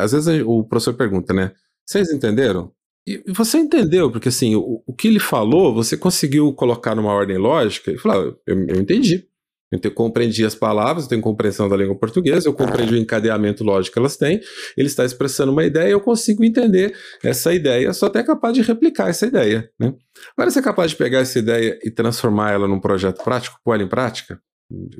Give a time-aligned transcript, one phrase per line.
[0.00, 1.52] às vezes o professor pergunta, né?
[1.86, 2.72] Vocês entenderam?
[3.06, 7.38] E você entendeu, porque assim, o, o que ele falou, você conseguiu colocar numa ordem
[7.38, 9.26] lógica e falar, eu, eu entendi.
[9.72, 13.94] Eu compreendi as palavras, eu tenho compreensão da língua portuguesa, eu compreendi o encadeamento lógico
[13.94, 14.40] que elas têm,
[14.76, 16.92] ele está expressando uma ideia, eu consigo entender
[17.22, 19.70] essa ideia, sou até capaz de replicar essa ideia.
[19.78, 19.94] Né?
[20.36, 23.74] Agora, você é capaz de pegar essa ideia e transformar ela num projeto prático, pôr
[23.74, 24.40] ela em prática?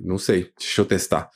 [0.02, 1.28] Não sei, deixa eu testar.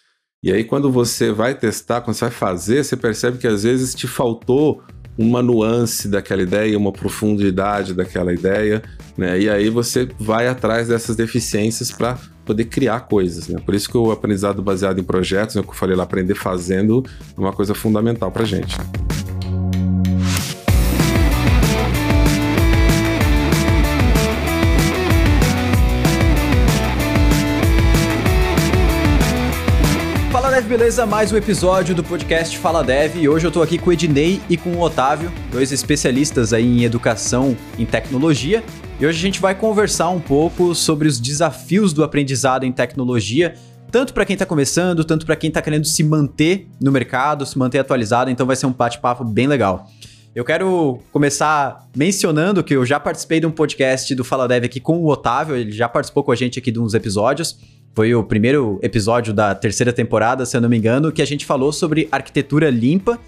[0.45, 3.95] E aí, quando você vai testar, quando você vai fazer, você percebe que às vezes
[3.95, 4.83] te faltou
[5.17, 8.83] uma nuance daquela ideia, uma profundidade daquela ideia,
[9.17, 9.41] né?
[9.41, 13.59] E aí você vai atrás dessas deficiências para poder criar coisas, né?
[13.59, 17.03] Por isso que o aprendizado baseado em projetos, né, que eu falei lá, aprender fazendo,
[17.35, 18.77] é uma coisa fundamental para gente.
[30.77, 31.07] Beleza?
[31.07, 34.41] Mais um episódio do podcast Fala Dev e hoje eu tô aqui com o Ednei
[34.51, 38.61] e com o Otávio, dois especialistas aí em educação em tecnologia.
[38.99, 43.55] E hoje a gente vai conversar um pouco sobre os desafios do aprendizado em tecnologia,
[43.89, 47.57] tanto para quem está começando, tanto para quem está querendo se manter no mercado, se
[47.57, 49.89] manter atualizado, então vai ser um bate-papo bem legal.
[50.35, 54.81] Eu quero começar mencionando que eu já participei de um podcast do Fala Dev aqui
[54.81, 57.57] com o Otávio, ele já participou com a gente aqui de uns episódios.
[57.95, 61.47] Foi o primeiro episódio da terceira temporada, se eu não me engano, que a gente
[61.47, 63.21] falou sobre arquitetura limpa.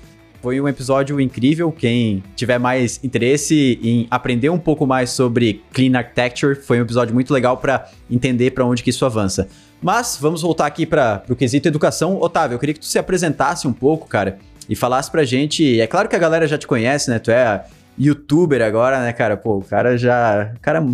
[0.43, 1.71] Foi um episódio incrível.
[1.71, 7.15] Quem tiver mais interesse em aprender um pouco mais sobre Clean Architecture, foi um episódio
[7.15, 9.47] muito legal para entender para onde que isso avança.
[9.81, 12.21] Mas vamos voltar aqui para o quesito educação.
[12.21, 14.37] Otávio, eu queria que tu se apresentasse um pouco, cara,
[14.69, 15.81] e falasse pra gente.
[15.81, 17.21] É claro que a galera já te conhece, né?
[17.21, 17.65] Tu é
[17.97, 19.37] youtuber agora, né, cara?
[19.37, 20.53] Pô, o cara já.
[20.57, 20.85] O cara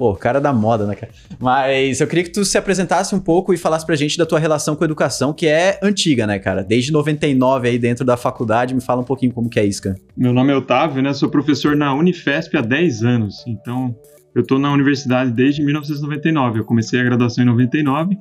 [0.00, 1.12] Pô, cara da moda, né, cara?
[1.38, 4.38] Mas eu queria que tu se apresentasse um pouco e falasse pra gente da tua
[4.38, 6.64] relação com a educação, que é antiga, né, cara?
[6.64, 9.96] Desde 99 aí dentro da faculdade, me fala um pouquinho como que é isso, cara.
[10.16, 11.12] Meu nome é Otávio, né?
[11.12, 13.44] Sou professor na Unifesp há 10 anos.
[13.46, 13.94] Então,
[14.34, 16.60] eu tô na universidade desde 1999.
[16.60, 18.16] Eu comecei a graduação em 99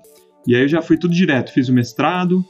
[0.46, 1.54] e aí eu já fui tudo direto.
[1.54, 2.44] Fiz o mestrado.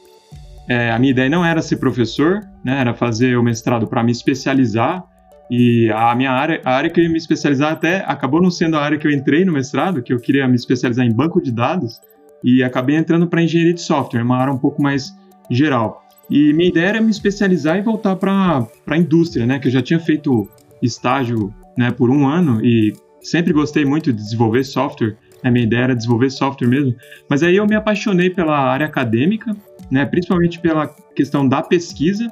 [0.68, 2.80] É, a minha ideia não era ser professor, né?
[2.80, 5.04] Era fazer o mestrado para me especializar
[5.50, 8.76] e a minha área, a área que eu ia me especializar até acabou não sendo
[8.76, 11.50] a área que eu entrei no mestrado, que eu queria me especializar em banco de
[11.50, 12.00] dados,
[12.44, 15.12] e acabei entrando para engenharia de software, uma área um pouco mais
[15.50, 16.06] geral.
[16.30, 19.58] E minha ideia era me especializar e voltar para a indústria, né?
[19.58, 20.48] Que eu já tinha feito
[20.80, 25.16] estágio né, por um ano e sempre gostei muito de desenvolver software.
[25.42, 26.94] A minha ideia era desenvolver software mesmo.
[27.28, 29.54] Mas aí eu me apaixonei pela área acadêmica,
[29.90, 30.06] né?
[30.06, 32.30] Principalmente pela questão da pesquisa,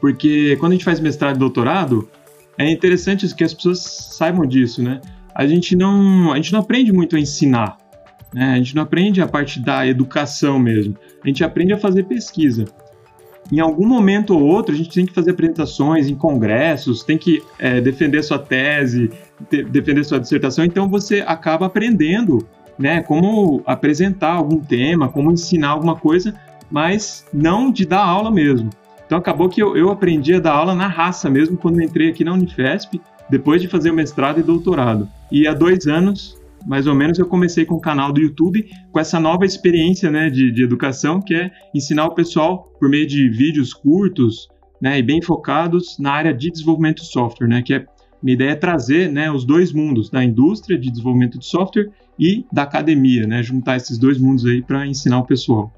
[0.00, 2.08] porque quando a gente faz mestrado e doutorado,
[2.68, 5.00] é interessante que as pessoas saibam disso, né?
[5.34, 7.78] A gente não, a gente não aprende muito a ensinar,
[8.34, 8.52] né?
[8.52, 10.96] A gente não aprende a parte da educação mesmo.
[11.22, 12.64] A gente aprende a fazer pesquisa.
[13.50, 17.42] Em algum momento ou outro, a gente tem que fazer apresentações em congressos, tem que
[17.58, 19.10] é, defender sua tese,
[19.50, 20.64] te, defender sua dissertação.
[20.64, 22.46] Então você acaba aprendendo,
[22.78, 23.02] né?
[23.02, 26.34] Como apresentar algum tema, como ensinar alguma coisa,
[26.70, 28.70] mas não de dar aula mesmo.
[29.12, 32.24] Então acabou que eu, eu aprendi a dar aula na raça mesmo quando entrei aqui
[32.24, 35.06] na Unifesp, depois de fazer o mestrado e doutorado.
[35.30, 38.98] E há dois anos, mais ou menos, eu comecei com o canal do YouTube, com
[38.98, 43.28] essa nova experiência né, de, de educação, que é ensinar o pessoal por meio de
[43.28, 44.48] vídeos curtos
[44.80, 47.84] né, e bem focados na área de desenvolvimento de software, né, que é
[48.22, 52.46] minha ideia é trazer né, os dois mundos, da indústria de desenvolvimento de software e
[52.50, 55.70] da academia, né, juntar esses dois mundos aí para ensinar o pessoal.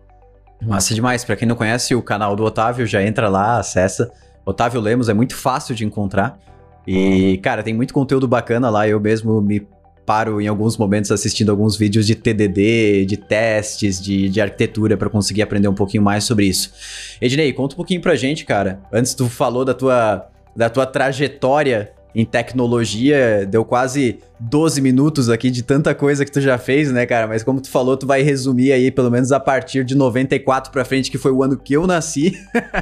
[0.63, 1.25] Massa demais.
[1.25, 4.13] Para quem não conhece o canal do Otávio, já entra lá, acessa.
[4.45, 6.39] Otávio Lemos é muito fácil de encontrar.
[6.87, 8.87] E, cara, tem muito conteúdo bacana lá.
[8.87, 9.67] Eu mesmo me
[10.05, 15.09] paro em alguns momentos assistindo alguns vídeos de TDD, de testes, de, de arquitetura para
[15.09, 16.73] conseguir aprender um pouquinho mais sobre isso.
[17.21, 18.81] Ednei, conta um pouquinho pra gente, cara.
[18.93, 25.51] Antes tu falou da tua, da tua trajetória em tecnologia, deu quase 12 minutos aqui
[25.51, 27.27] de tanta coisa que tu já fez, né, cara?
[27.27, 30.85] Mas como tu falou, tu vai resumir aí, pelo menos a partir de 94 pra
[30.85, 32.33] frente, que foi o ano que eu nasci,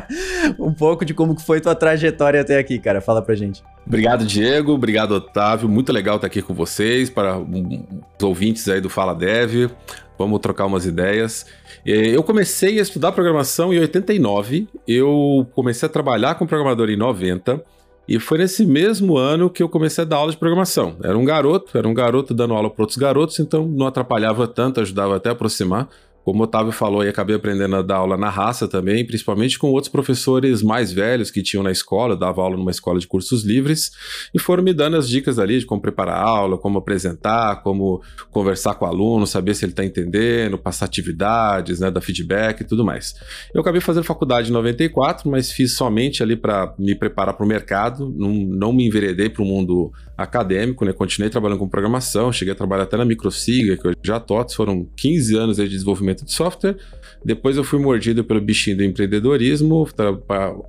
[0.58, 3.00] um pouco de como foi tua trajetória até aqui, cara.
[3.00, 3.62] Fala pra gente.
[3.86, 4.72] Obrigado, Diego.
[4.72, 5.68] Obrigado, Otávio.
[5.68, 9.70] Muito legal estar aqui com vocês, para os ouvintes aí do Fala Dev.
[10.18, 11.46] Vamos trocar umas ideias.
[11.84, 14.68] Eu comecei a estudar programação em 89.
[14.86, 17.60] Eu comecei a trabalhar com programador em 90.
[18.08, 20.96] E foi nesse mesmo ano que eu comecei a dar aula de programação.
[21.02, 24.80] Era um garoto, era um garoto dando aula para outros garotos, então não atrapalhava tanto,
[24.80, 25.88] ajudava até a aproximar.
[26.24, 29.70] Como o Otávio falou, e acabei aprendendo a dar aula na raça também, principalmente com
[29.70, 33.44] outros professores mais velhos que tinham na escola, eu dava aula numa escola de cursos
[33.44, 33.90] livres,
[34.32, 38.02] e foram me dando as dicas ali de como preparar a aula, como apresentar, como
[38.30, 42.64] conversar com o aluno, saber se ele está entendendo, passar atividades, né, dar feedback e
[42.64, 43.14] tudo mais.
[43.54, 47.48] Eu acabei fazendo faculdade em 94, mas fiz somente ali para me preparar para o
[47.48, 50.92] mercado, não, não me enveredei para o mundo acadêmico, né?
[50.92, 54.86] Continuei trabalhando com programação, cheguei a trabalhar até na Microsiga, que eu já TOTS, foram
[54.96, 56.76] 15 anos de desenvolvimento de software.
[57.24, 59.88] Depois eu fui mordido pelo bichinho do empreendedorismo,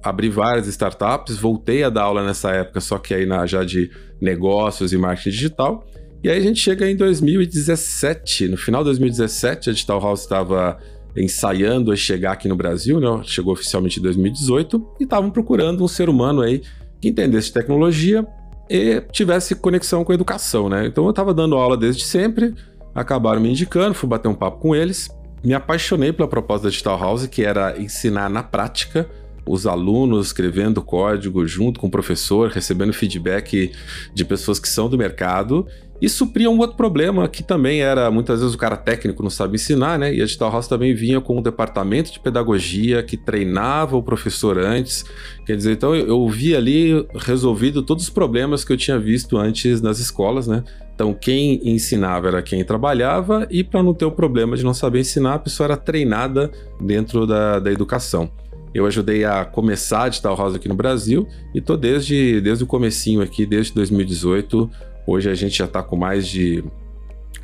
[0.02, 3.90] abrir várias startups, voltei a dar aula nessa época, só que aí na, já de
[4.22, 5.86] negócios e marketing digital.
[6.24, 10.78] E aí a gente chega em 2017, no final de 2017, a Digital House estava
[11.18, 13.22] ensaiando a chegar aqui no Brasil, né?
[13.24, 16.62] Chegou oficialmente em 2018 e estavam procurando um ser humano aí
[17.02, 18.26] que entendesse tecnologia,
[18.70, 20.88] e tivesse conexão com a educação, né?
[20.88, 22.54] Então eu estava dando aula desde sempre,
[22.96, 25.10] acabaram me indicando, fui bater um papo com eles,
[25.44, 29.10] me apaixonei pela proposta da Digital House, que era ensinar na prática
[29.46, 33.72] os alunos escrevendo código junto com o professor, recebendo feedback
[34.14, 35.68] de pessoas que são do mercado
[36.02, 39.56] e supria um outro problema que também era muitas vezes o cara técnico não sabe
[39.56, 40.14] ensinar, né?
[40.14, 44.58] E a Digital House também vinha com um departamento de pedagogia que treinava o professor
[44.58, 45.06] antes.
[45.46, 49.82] Quer dizer, então eu, vi ali resolvido todos os problemas que eu tinha visto antes
[49.82, 50.64] nas escolas, né?
[50.94, 55.00] Então, quem ensinava era quem trabalhava, e para não ter o problema de não saber
[55.00, 58.32] ensinar, a pessoa era treinada dentro da, da educação.
[58.74, 62.68] Eu ajudei a começar a Digital House aqui no Brasil e tô desde, desde o
[62.68, 64.70] comecinho aqui, desde 2018,
[65.06, 66.64] Hoje a gente já está com mais de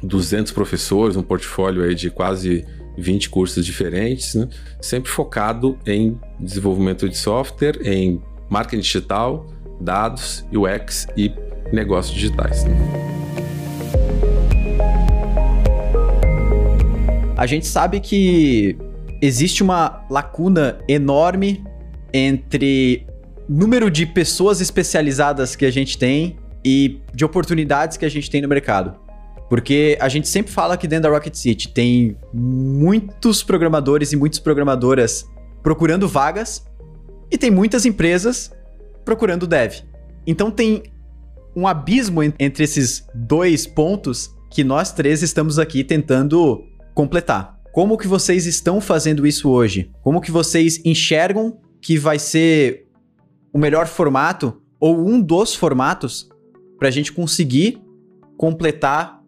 [0.01, 2.65] 200 professores, um portfólio aí de quase
[2.97, 4.47] 20 cursos diferentes, né?
[4.81, 9.45] sempre focado em desenvolvimento de software, em marketing digital,
[9.79, 11.33] dados, UX e
[11.71, 12.63] negócios digitais.
[12.63, 12.75] Né?
[17.37, 18.77] A gente sabe que
[19.21, 21.63] existe uma lacuna enorme
[22.13, 23.07] entre
[23.47, 28.41] número de pessoas especializadas que a gente tem e de oportunidades que a gente tem
[28.41, 28.99] no mercado.
[29.49, 34.39] Porque a gente sempre fala que dentro da Rocket City tem muitos programadores e muitas
[34.39, 35.25] programadoras
[35.63, 36.65] procurando vagas
[37.31, 38.51] e tem muitas empresas
[39.03, 39.81] procurando dev.
[40.27, 40.83] Então tem
[41.59, 46.63] um abismo entre esses dois pontos que nós três estamos aqui tentando
[46.93, 47.59] completar.
[47.73, 49.91] Como que vocês estão fazendo isso hoje?
[50.01, 52.87] Como que vocês enxergam que vai ser
[53.53, 56.29] o melhor formato ou um dos formatos
[56.77, 57.81] para a gente conseguir
[58.37, 59.21] completar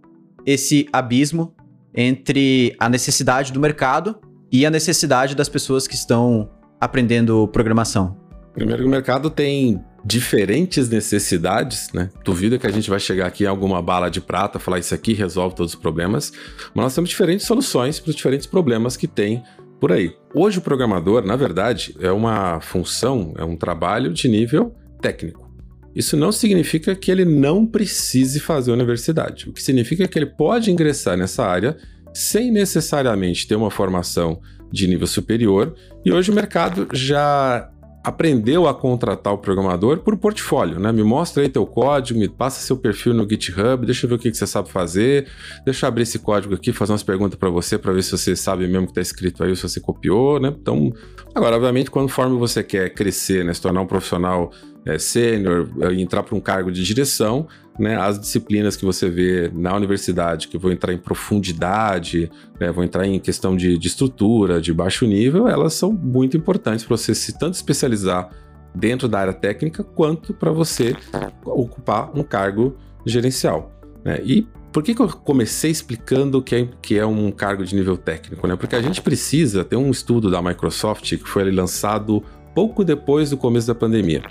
[0.46, 1.54] esse abismo
[1.94, 4.20] entre a necessidade do mercado
[4.50, 6.50] e a necessidade das pessoas que estão
[6.80, 8.18] aprendendo programação?
[8.54, 12.10] Primeiro, o mercado tem diferentes necessidades, né?
[12.24, 15.14] Duvido que a gente vai chegar aqui em alguma bala de prata, falar isso aqui
[15.14, 16.32] resolve todos os problemas,
[16.74, 19.44] mas nós temos diferentes soluções para os diferentes problemas que tem
[19.80, 20.16] por aí.
[20.34, 25.50] Hoje o programador, na verdade, é uma função, é um trabalho de nível técnico.
[25.96, 29.50] Isso não significa que ele não precise fazer universidade.
[29.50, 31.78] O que significa que ele pode ingressar nessa área
[32.14, 35.76] sem necessariamente ter uma formação de nível superior.
[36.06, 37.71] E hoje o mercado já
[38.04, 40.92] aprendeu a contratar o programador por portfólio, né?
[40.92, 44.20] Me mostra aí teu código, me passa seu perfil no GitHub, deixa eu ver o
[44.20, 45.28] que, que você sabe fazer,
[45.64, 48.36] deixa eu abrir esse código aqui, fazer umas perguntas para você para ver se você
[48.36, 50.54] sabe mesmo o que está escrito aí, se você copiou, né?
[50.60, 50.92] Então,
[51.36, 54.52] agora, obviamente, conforme você quer crescer, né, se tornar um profissional
[54.86, 57.48] é, sênior, é, entrar para um cargo de direção,
[57.82, 62.84] né, as disciplinas que você vê na universidade, que vão entrar em profundidade, né, vão
[62.84, 67.16] entrar em questão de, de estrutura, de baixo nível, elas são muito importantes para você
[67.16, 68.30] se tanto especializar
[68.76, 70.96] dentro da área técnica, quanto para você
[71.44, 73.72] ocupar um cargo gerencial.
[74.06, 74.22] Né?
[74.24, 77.98] E por que, que eu comecei explicando que é, que é um cargo de nível
[77.98, 78.46] técnico?
[78.48, 78.56] Né?
[78.56, 82.24] Porque a gente precisa ter um estudo da Microsoft que foi lançado
[82.54, 84.22] pouco depois do começo da pandemia.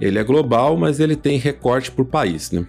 [0.00, 2.50] Ele é global, mas ele tem recorte por país.
[2.50, 2.66] Né?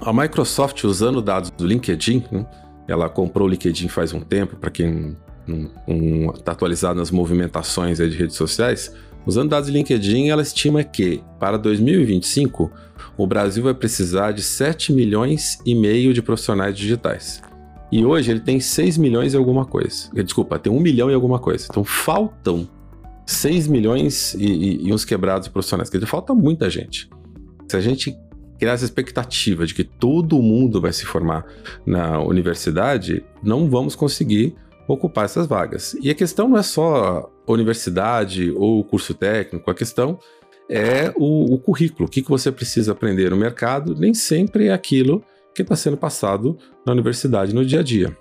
[0.00, 2.46] A Microsoft, usando dados do LinkedIn, né?
[2.88, 5.16] ela comprou o LinkedIn faz um tempo, para quem
[6.36, 8.94] está atualizado nas movimentações de redes sociais,
[9.26, 12.70] usando dados do LinkedIn, ela estima que para 2025
[13.16, 17.42] o Brasil vai precisar de 7 milhões e meio de profissionais digitais.
[17.92, 20.10] E hoje ele tem 6 milhões e alguma coisa.
[20.12, 21.66] Desculpa, tem 1 milhão e alguma coisa.
[21.70, 22.68] Então faltam
[23.26, 25.88] 6 milhões e, e, e uns quebrados profissionais.
[25.88, 27.08] Quer dizer, falta muita gente.
[27.68, 28.16] Se a gente
[28.58, 31.46] criar essa expectativa de que todo mundo vai se formar
[31.86, 34.54] na universidade, não vamos conseguir
[34.86, 35.96] ocupar essas vagas.
[36.00, 40.18] E a questão não é só universidade ou curso técnico, a questão
[40.68, 42.06] é o, o currículo.
[42.06, 45.22] O que, que você precisa aprender no mercado nem sempre é aquilo
[45.54, 48.16] que está sendo passado na universidade no dia a dia.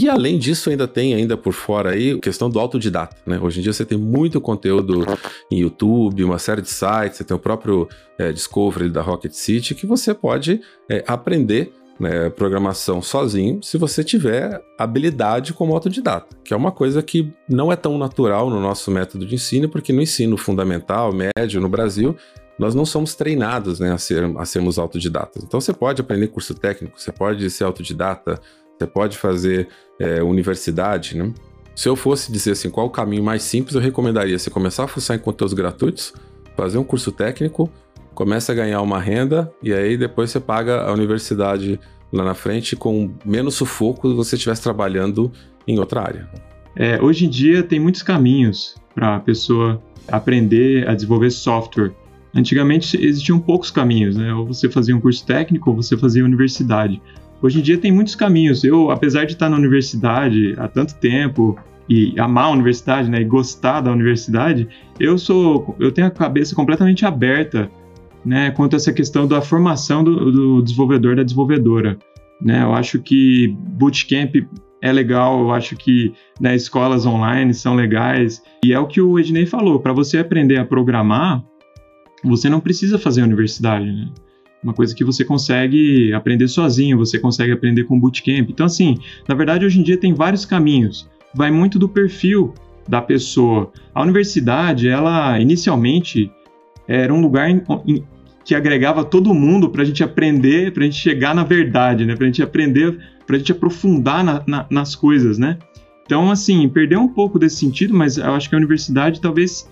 [0.00, 3.36] E além disso, ainda tem ainda por fora aí a questão do autodidata, né?
[3.42, 5.04] Hoje em dia você tem muito conteúdo
[5.50, 9.74] em YouTube, uma série de sites, você tem o próprio é, Discovery da Rocket City
[9.74, 16.54] que você pode é, aprender né, programação sozinho se você tiver habilidade como autodidata, que
[16.54, 20.00] é uma coisa que não é tão natural no nosso método de ensino, porque no
[20.00, 22.16] ensino fundamental, médio no Brasil,
[22.56, 25.42] nós não somos treinados né, a, ser, a sermos autodidatas.
[25.42, 28.40] Então você pode aprender curso técnico, você pode ser autodidata,
[28.78, 29.68] você pode fazer
[29.98, 31.32] é, universidade, né?
[31.74, 34.88] Se eu fosse dizer assim, qual o caminho mais simples, eu recomendaria você começar a
[34.88, 36.12] fuçar em conteúdos gratuitos,
[36.56, 37.70] fazer um curso técnico,
[38.14, 41.78] começa a ganhar uma renda e aí depois você paga a universidade
[42.12, 45.30] lá na frente com menos sufoco se você estivesse trabalhando
[45.68, 46.28] em outra área.
[46.74, 51.92] É, hoje em dia tem muitos caminhos para a pessoa aprender a desenvolver software.
[52.34, 54.34] Antigamente existiam poucos caminhos, né?
[54.34, 57.00] Ou você fazia um curso técnico ou você fazia universidade.
[57.40, 58.64] Hoje em dia tem muitos caminhos.
[58.64, 61.56] Eu, apesar de estar na universidade há tanto tempo
[61.88, 64.68] e amar a universidade, né, e gostar da universidade,
[65.00, 67.70] eu sou, eu tenho a cabeça completamente aberta
[68.24, 71.98] né, quanto a essa questão da formação do, do desenvolvedor da desenvolvedora.
[72.42, 72.62] Né?
[72.62, 74.34] Eu acho que bootcamp
[74.82, 79.18] é legal, eu acho que né, escolas online são legais, e é o que o
[79.18, 81.42] Ednei falou, para você aprender a programar,
[82.22, 84.08] você não precisa fazer universidade, né?
[84.62, 88.50] Uma coisa que você consegue aprender sozinho, você consegue aprender com bootcamp.
[88.50, 88.98] Então, assim,
[89.28, 91.08] na verdade, hoje em dia tem vários caminhos.
[91.34, 92.52] Vai muito do perfil
[92.88, 93.70] da pessoa.
[93.94, 96.30] A universidade, ela inicialmente
[96.88, 97.48] era um lugar
[98.44, 102.16] que agregava todo mundo para a gente aprender, para a gente chegar na verdade, né?
[102.16, 105.58] Para a gente aprender, para a gente aprofundar na, na, nas coisas, né?
[106.06, 109.70] Então, assim, perdeu um pouco desse sentido, mas eu acho que a universidade, talvez,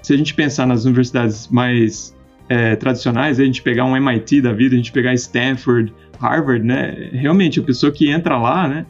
[0.00, 2.15] se a gente pensar nas universidades mais
[2.48, 7.10] é, tradicionais, a gente pegar um MIT da vida, a gente pegar Stanford, Harvard, né?
[7.12, 8.86] Realmente, a pessoa que entra lá, né?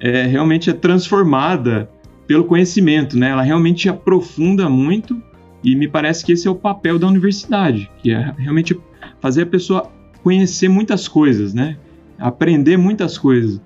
[0.00, 1.88] É, realmente é transformada
[2.26, 3.30] pelo conhecimento, né?
[3.30, 5.20] Ela realmente aprofunda muito
[5.62, 8.78] e me parece que esse é o papel da universidade, que é realmente
[9.20, 9.90] fazer a pessoa
[10.22, 11.76] conhecer muitas coisas, né?
[12.18, 13.60] Aprender muitas coisas.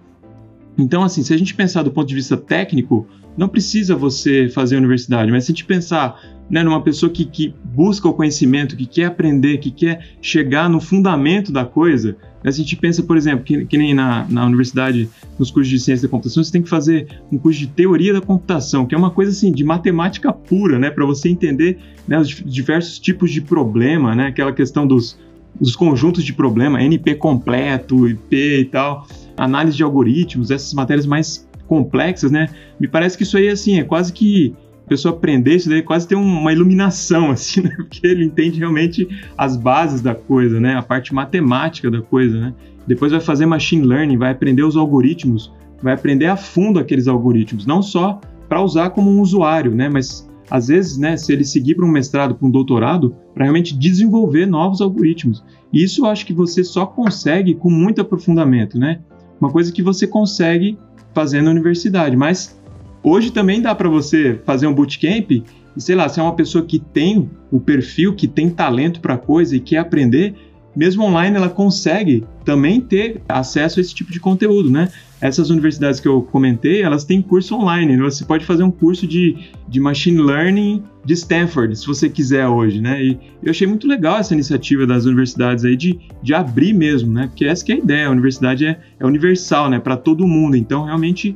[0.83, 3.07] Então, assim, se a gente pensar do ponto de vista técnico,
[3.37, 6.21] não precisa você fazer universidade, mas se a gente pensar
[6.51, 10.81] né, numa pessoa que, que busca o conhecimento, que quer aprender, que quer chegar no
[10.81, 14.45] fundamento da coisa, né, se a gente pensa, por exemplo, que, que nem na, na
[14.45, 15.09] universidade,
[15.39, 18.21] nos cursos de ciência da computação, você tem que fazer um curso de teoria da
[18.21, 22.29] computação, que é uma coisa assim, de matemática pura, né, para você entender né, os
[22.29, 25.17] diversos tipos de problema, né, aquela questão dos,
[25.61, 29.07] dos conjuntos de problema, NP completo, IP e tal,
[29.45, 32.49] análise de algoritmos, essas matérias mais complexas, né?
[32.79, 34.55] Me parece que isso aí, assim, é quase que
[34.85, 37.75] a pessoa aprender isso daí, quase ter uma iluminação, assim, né?
[37.77, 40.75] Porque ele entende realmente as bases da coisa, né?
[40.75, 42.55] A parte matemática da coisa, né?
[42.87, 47.67] Depois vai fazer machine learning, vai aprender os algoritmos, vai aprender a fundo aqueles algoritmos,
[47.67, 49.89] não só para usar como um usuário, né?
[49.89, 53.79] Mas às vezes, né, se ele seguir para um mestrado, para um doutorado, para realmente
[53.79, 55.45] desenvolver novos algoritmos.
[55.73, 58.99] E isso eu acho que você só consegue com muito aprofundamento, né?
[59.41, 60.79] Uma coisa que você consegue
[61.15, 62.17] fazendo na universidade.
[62.17, 62.61] Mas
[63.03, 65.45] hoje também dá para você fazer um bootcamp e,
[65.79, 69.57] sei lá, se é uma pessoa que tem o perfil, que tem talento para coisa
[69.57, 70.35] e quer aprender,
[70.75, 74.91] mesmo online ela consegue também ter acesso a esse tipo de conteúdo, né?
[75.21, 77.97] Essas universidades que eu comentei, elas têm curso online.
[77.97, 78.03] Né?
[78.03, 79.37] Você pode fazer um curso de,
[79.69, 83.03] de machine learning de Stanford, se você quiser hoje, né?
[83.03, 87.27] E eu achei muito legal essa iniciativa das universidades aí de, de abrir mesmo, né?
[87.27, 89.79] Porque essa é a ideia, a universidade é, é universal, né?
[89.79, 90.57] Para todo mundo.
[90.57, 91.35] Então, realmente,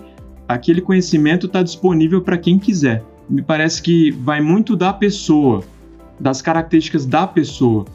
[0.49, 3.03] aquele conhecimento está disponível para quem quiser.
[3.29, 5.65] Me parece que vai muito da pessoa,
[6.21, 7.87] das características da pessoa.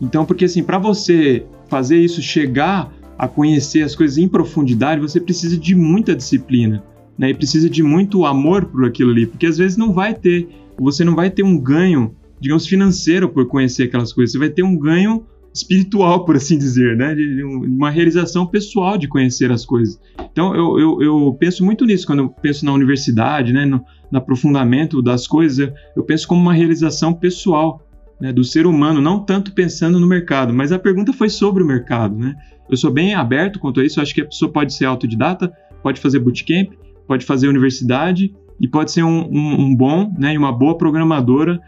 [0.00, 5.20] Então, porque assim, para você fazer isso chegar a conhecer as coisas em profundidade, você
[5.20, 6.82] precisa de muita disciplina,
[7.16, 7.30] né?
[7.30, 11.04] E precisa de muito amor por aquilo ali, porque às vezes não vai ter, você
[11.04, 14.76] não vai ter um ganho, digamos, financeiro por conhecer aquelas coisas, você vai ter um
[14.76, 17.14] ganho espiritual, por assim dizer, né?
[17.14, 20.00] De uma realização pessoal de conhecer as coisas.
[20.32, 23.64] Então, eu, eu, eu penso muito nisso quando eu penso na universidade, né?
[23.64, 27.84] No, no aprofundamento das coisas, eu, eu penso como uma realização pessoal
[28.20, 31.66] né, do ser humano, não tanto pensando no mercado, mas a pergunta foi sobre o
[31.66, 32.34] mercado, né?
[32.70, 35.52] Eu sou bem aberto quanto a isso, eu acho que a pessoa pode ser autodidata,
[35.82, 36.72] pode fazer bootcamp,
[37.06, 41.60] pode fazer universidade e pode ser um, um, um bom né, e uma boa programadora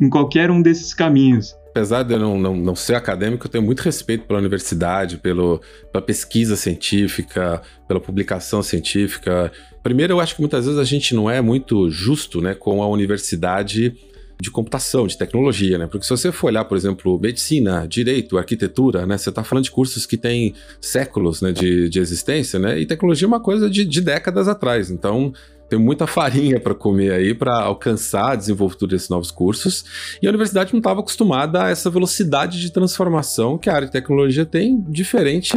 [0.00, 1.54] em qualquer um desses caminhos.
[1.70, 5.60] Apesar de eu não, não, não ser acadêmico, eu tenho muito respeito pela universidade, pelo,
[5.90, 9.50] pela pesquisa científica, pela publicação científica.
[9.82, 12.86] Primeiro, eu acho que muitas vezes a gente não é muito justo né, com a
[12.86, 13.92] universidade
[14.40, 15.86] de computação, de tecnologia, né?
[15.86, 19.16] Porque se você for olhar, por exemplo, medicina, direito, arquitetura, né?
[19.16, 22.78] Você está falando de cursos que têm séculos né, de, de existência, né?
[22.78, 24.90] E tecnologia é uma coisa de, de décadas atrás.
[24.90, 25.32] Então,
[25.68, 29.84] tem muita farinha para comer aí para alcançar a desenvoltura desses novos cursos.
[30.20, 33.92] E a universidade não estava acostumada a essa velocidade de transformação que a área de
[33.92, 35.54] tecnologia tem, diferente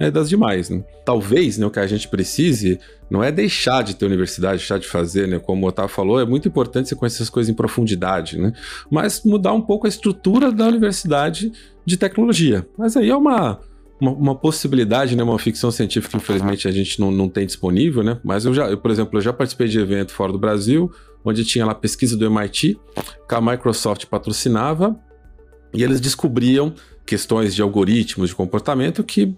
[0.00, 0.70] é, das demais.
[0.70, 0.82] Né?
[1.04, 2.80] Talvez né, o que a gente precise
[3.10, 5.38] não é deixar de ter universidade, deixar de fazer, né?
[5.38, 8.52] Como o Otávio falou, é muito importante você conhecer as coisas em profundidade, né?
[8.90, 11.52] Mas mudar um pouco a estrutura da universidade
[11.84, 12.66] de tecnologia.
[12.78, 13.60] Mas aí é uma,
[14.00, 15.22] uma, uma, possibilidade, né?
[15.22, 18.18] Uma ficção científica infelizmente a gente não, não tem disponível, né?
[18.24, 20.90] Mas eu já, eu, por exemplo, eu já participei de evento fora do Brasil,
[21.24, 22.78] onde tinha lá pesquisa do MIT,
[23.28, 24.98] que a Microsoft patrocinava,
[25.74, 26.72] e eles descobriam
[27.04, 29.34] questões de algoritmos de comportamento que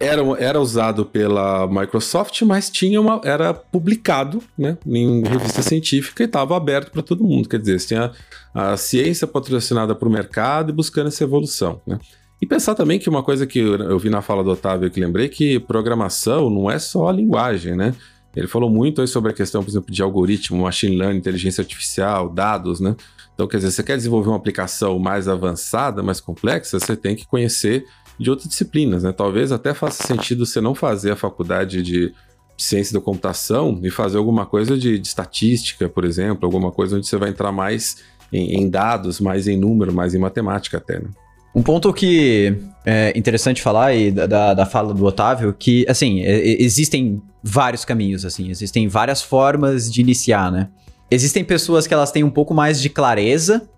[0.00, 6.26] era, era usado pela Microsoft, mas tinha uma, era publicado né, em revista científica e
[6.26, 7.48] estava aberto para todo mundo.
[7.48, 8.12] Quer dizer, tinha
[8.54, 11.80] a ciência patrocinada para o mercado e buscando essa evolução.
[11.86, 11.98] Né?
[12.40, 15.28] E pensar também que uma coisa que eu vi na fala do Otávio que lembrei
[15.28, 17.92] que programação não é só a linguagem, né?
[18.36, 22.78] Ele falou muito sobre a questão, por exemplo, de algoritmo, machine learning, inteligência artificial, dados,
[22.78, 22.94] né?
[23.34, 27.26] Então, quer dizer, você quer desenvolver uma aplicação mais avançada, mais complexa, você tem que
[27.26, 27.84] conhecer
[28.18, 29.12] de outras disciplinas, né?
[29.12, 32.12] Talvez até faça sentido você não fazer a faculdade de
[32.56, 37.06] ciência da computação e fazer alguma coisa de, de estatística, por exemplo, alguma coisa onde
[37.06, 37.98] você vai entrar mais
[38.32, 41.08] em, em dados, mais em número, mais em matemática até, né?
[41.54, 47.22] Um ponto que é interessante falar e da, da fala do Otávio, que, assim, existem
[47.42, 50.68] vários caminhos, assim, existem várias formas de iniciar, né?
[51.10, 53.68] Existem pessoas que elas têm um pouco mais de clareza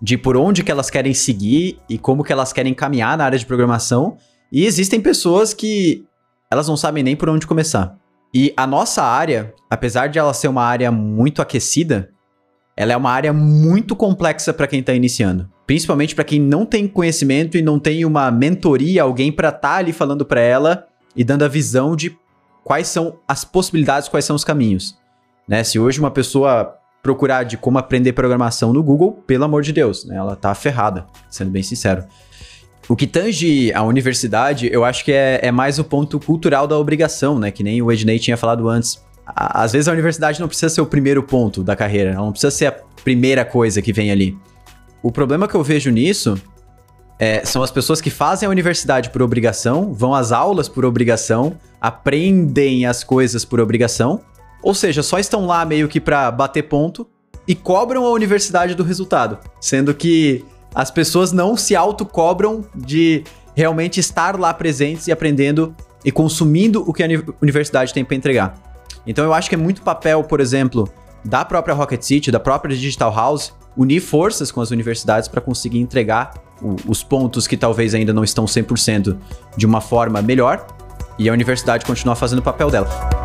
[0.00, 3.38] de por onde que elas querem seguir e como que elas querem caminhar na área
[3.38, 4.16] de programação.
[4.50, 6.04] E existem pessoas que
[6.50, 7.96] elas não sabem nem por onde começar.
[8.32, 12.10] E a nossa área, apesar de ela ser uma área muito aquecida,
[12.76, 15.50] ela é uma área muito complexa para quem está iniciando.
[15.66, 19.76] Principalmente para quem não tem conhecimento e não tem uma mentoria, alguém para estar tá
[19.76, 22.16] ali falando para ela e dando a visão de
[22.64, 24.98] quais são as possibilidades, quais são os caminhos.
[25.46, 25.62] Né?
[25.62, 30.04] Se hoje uma pessoa procurar de como aprender programação no Google, pelo amor de Deus,
[30.04, 30.16] né?
[30.16, 32.04] Ela tá ferrada, sendo bem sincero.
[32.88, 36.76] O que tange a universidade, eu acho que é, é mais o ponto cultural da
[36.76, 37.50] obrigação, né?
[37.50, 39.02] Que nem o Ednei tinha falado antes.
[39.24, 42.66] Às vezes a universidade não precisa ser o primeiro ponto da carreira, não precisa ser
[42.66, 42.72] a
[43.04, 44.36] primeira coisa que vem ali.
[45.02, 46.36] O problema que eu vejo nisso
[47.18, 51.56] é, são as pessoas que fazem a universidade por obrigação, vão às aulas por obrigação,
[51.80, 54.20] aprendem as coisas por obrigação,
[54.62, 57.06] ou seja, só estão lá meio que para bater ponto
[57.46, 60.44] e cobram a universidade do resultado, sendo que
[60.74, 66.92] as pessoas não se autocobram de realmente estar lá presentes e aprendendo e consumindo o
[66.92, 67.06] que a
[67.42, 68.54] universidade tem para entregar.
[69.06, 70.88] Então eu acho que é muito papel, por exemplo,
[71.24, 75.80] da própria Rocket City, da própria Digital House, unir forças com as universidades para conseguir
[75.80, 79.16] entregar o, os pontos que talvez ainda não estão 100%
[79.56, 80.66] de uma forma melhor
[81.18, 83.19] e a universidade continuar fazendo o papel dela.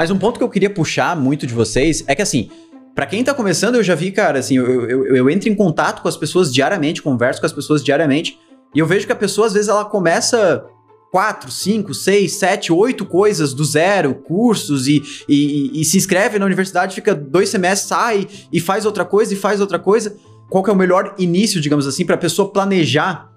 [0.00, 2.48] Mas um ponto que eu queria puxar muito de vocês é que, assim,
[2.94, 6.00] para quem tá começando, eu já vi, cara, assim, eu, eu, eu, entro em contato
[6.00, 8.38] com as pessoas diariamente, converso com as pessoas diariamente,
[8.74, 10.64] e eu vejo que a pessoa, às vezes, ela começa
[11.12, 16.46] quatro, cinco, seis, sete, oito coisas do zero, cursos, e, e, e se inscreve na
[16.46, 20.16] universidade, fica dois semestres, sai e faz outra coisa e faz outra coisa.
[20.48, 23.30] Qual que é o melhor início, digamos assim, para a pessoa planejar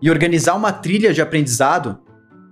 [0.00, 1.98] e organizar uma trilha de aprendizado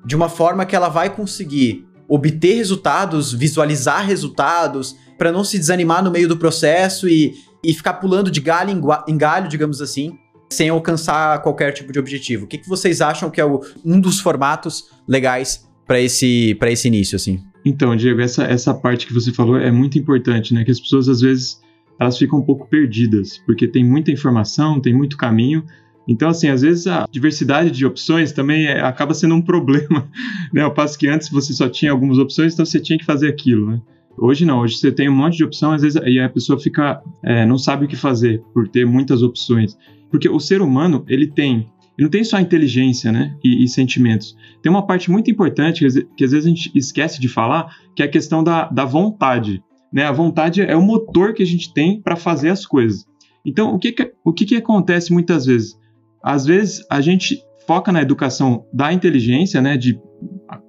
[0.05, 6.03] de uma forma que ela vai conseguir obter resultados, visualizar resultados, para não se desanimar
[6.03, 10.19] no meio do processo e, e ficar pulando de galho em galho, digamos assim,
[10.51, 12.45] sem alcançar qualquer tipo de objetivo.
[12.45, 16.89] O que, que vocês acham que é o, um dos formatos legais para esse, esse
[16.89, 17.41] início, assim?
[17.65, 20.65] Então, Diego, essa, essa parte que você falou é muito importante, né?
[20.65, 21.61] Que as pessoas, às vezes,
[21.99, 25.65] elas ficam um pouco perdidas, porque tem muita informação, tem muito caminho,
[26.07, 30.09] então, assim, às vezes a diversidade de opções também é, acaba sendo um problema,
[30.53, 30.63] né?
[30.63, 33.71] Ao passo que antes você só tinha algumas opções, então você tinha que fazer aquilo,
[33.71, 33.81] né?
[34.17, 37.03] Hoje não, hoje você tem um monte de opção, às vezes e a pessoa fica,
[37.23, 39.77] é, não sabe o que fazer por ter muitas opções.
[40.09, 44.37] Porque o ser humano, ele tem, ele não tem só inteligência, né, e, e sentimentos.
[44.63, 48.03] Tem uma parte muito importante que, que, às vezes a gente esquece de falar, que
[48.03, 49.61] é a questão da, da vontade.
[49.93, 50.05] Né?
[50.05, 53.05] A vontade é o motor que a gente tem para fazer as coisas.
[53.45, 55.77] Então, o que, que o que, que acontece muitas vezes?
[56.25, 60.01] Às vezes a gente foca na educação da inteligência, né, de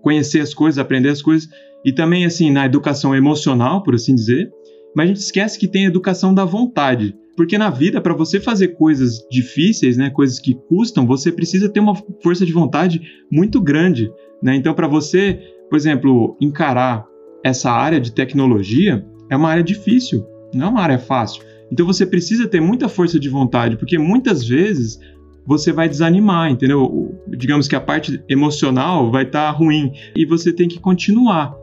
[0.01, 1.47] conhecer as coisas, aprender as coisas,
[1.85, 4.51] e também assim na educação emocional, por assim dizer.
[4.95, 7.15] mas a gente esquece que tem a educação da vontade.
[7.35, 11.81] Porque na vida, para você fazer coisas difíceis, né, coisas que custam, você precisa ter
[11.81, 14.09] uma força de vontade muito grande.
[14.41, 14.55] Né?
[14.55, 17.05] Então, para você, por exemplo, encarar
[17.43, 21.43] essa área de tecnologia, é uma área difícil, não é uma área fácil.
[21.69, 24.97] Então, você precisa ter muita força de vontade, porque muitas vezes
[25.45, 27.15] você vai desanimar, entendeu?
[27.27, 31.55] Digamos que a parte emocional vai estar tá ruim e você tem que continuar.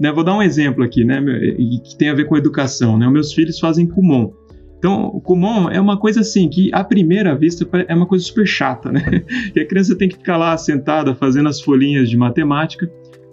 [0.00, 0.12] Né?
[0.12, 1.20] Vou dar um exemplo aqui, né?
[1.84, 2.96] Que tem a ver com educação.
[2.96, 3.08] Né?
[3.08, 4.32] Meus filhos fazem Kumon.
[4.78, 8.46] Então, o Kumon é uma coisa assim que, à primeira vista, é uma coisa super
[8.46, 9.02] chata, né?
[9.52, 12.88] Que a criança tem que ficar lá sentada fazendo as folhinhas de matemática.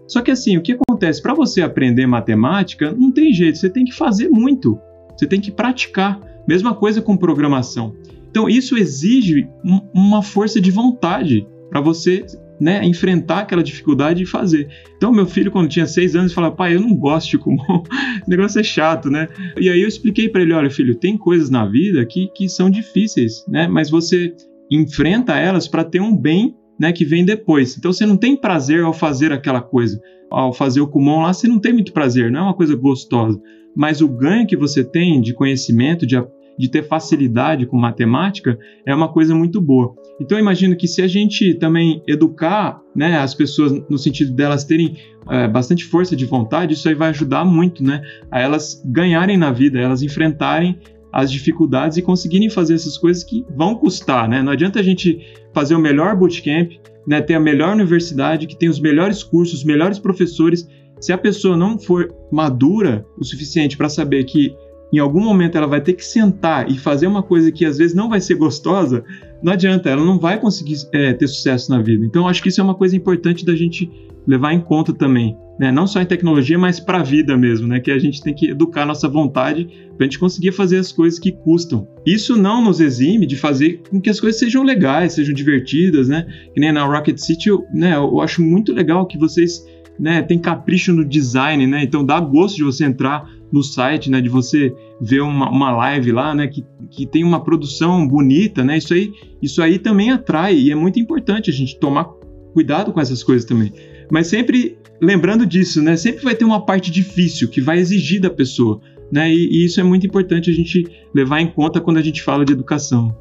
[0.08, 1.22] Só que assim, o que acontece?
[1.22, 4.80] Para você aprender matemática, não tem jeito, você tem que fazer muito.
[5.16, 6.20] Você tem que praticar.
[6.48, 7.96] Mesma coisa com programação.
[8.36, 12.26] Então, isso exige um, uma força de vontade para você
[12.60, 14.68] né, enfrentar aquela dificuldade e fazer.
[14.98, 17.64] Então, meu filho, quando tinha seis anos, falava: pai, eu não gosto de Kumon,
[18.28, 19.30] o negócio é chato, né?
[19.58, 22.70] E aí eu expliquei para ele: olha, filho, tem coisas na vida que, que são
[22.70, 23.70] difíceis, né?
[23.70, 24.34] Mas você
[24.70, 27.78] enfrenta elas para ter um bem né, que vem depois.
[27.78, 29.98] Então, você não tem prazer ao fazer aquela coisa.
[30.30, 33.42] Ao fazer o Kumon lá, você não tem muito prazer, não é uma coisa gostosa.
[33.74, 36.18] Mas o ganho que você tem de conhecimento, de,
[36.58, 39.94] de ter facilidade com matemática, é uma coisa muito boa.
[40.20, 44.64] Então, eu imagino que se a gente também educar né, as pessoas no sentido delas
[44.64, 44.96] terem
[45.30, 49.52] é, bastante força de vontade, isso aí vai ajudar muito né, a elas ganharem na
[49.52, 50.80] vida, elas enfrentarem
[51.12, 54.28] as dificuldades e conseguirem fazer essas coisas que vão custar.
[54.28, 54.42] Né?
[54.42, 55.20] Não adianta a gente
[55.54, 56.72] fazer o melhor bootcamp,
[57.08, 60.68] né, ter a melhor universidade, que tem os melhores cursos, os melhores professores.
[61.00, 64.56] Se a pessoa não for madura o suficiente para saber que
[64.96, 67.96] em algum momento ela vai ter que sentar e fazer uma coisa que às vezes
[67.96, 69.04] não vai ser gostosa,
[69.44, 72.06] não adianta, ela não vai conseguir é, ter sucesso na vida.
[72.06, 73.92] Então, acho que isso é uma coisa importante da gente
[74.26, 75.72] levar em conta também, né?
[75.72, 77.80] não só em tecnologia, mas para a vida mesmo, né?
[77.80, 81.20] que a gente tem que educar nossa vontade para a gente conseguir fazer as coisas
[81.20, 81.88] que custam.
[82.06, 86.26] Isso não nos exime de fazer com que as coisas sejam legais, sejam divertidas, né?
[86.54, 89.64] Que nem na Rocket City, eu, né, eu acho muito legal que vocês
[90.00, 91.84] né, têm capricho no design, né?
[91.84, 96.12] Então dá gosto de você entrar no site, né, de você ver uma, uma live
[96.12, 100.56] lá, né, que, que tem uma produção bonita, né, isso aí, isso aí também atrai
[100.56, 102.06] e é muito importante a gente tomar
[102.54, 103.74] cuidado com essas coisas também.
[104.12, 108.30] Mas sempre lembrando disso, né, sempre vai ter uma parte difícil que vai exigir da
[108.30, 108.80] pessoa,
[109.12, 112.22] né, e, e isso é muito importante a gente levar em conta quando a gente
[112.22, 113.16] fala de educação.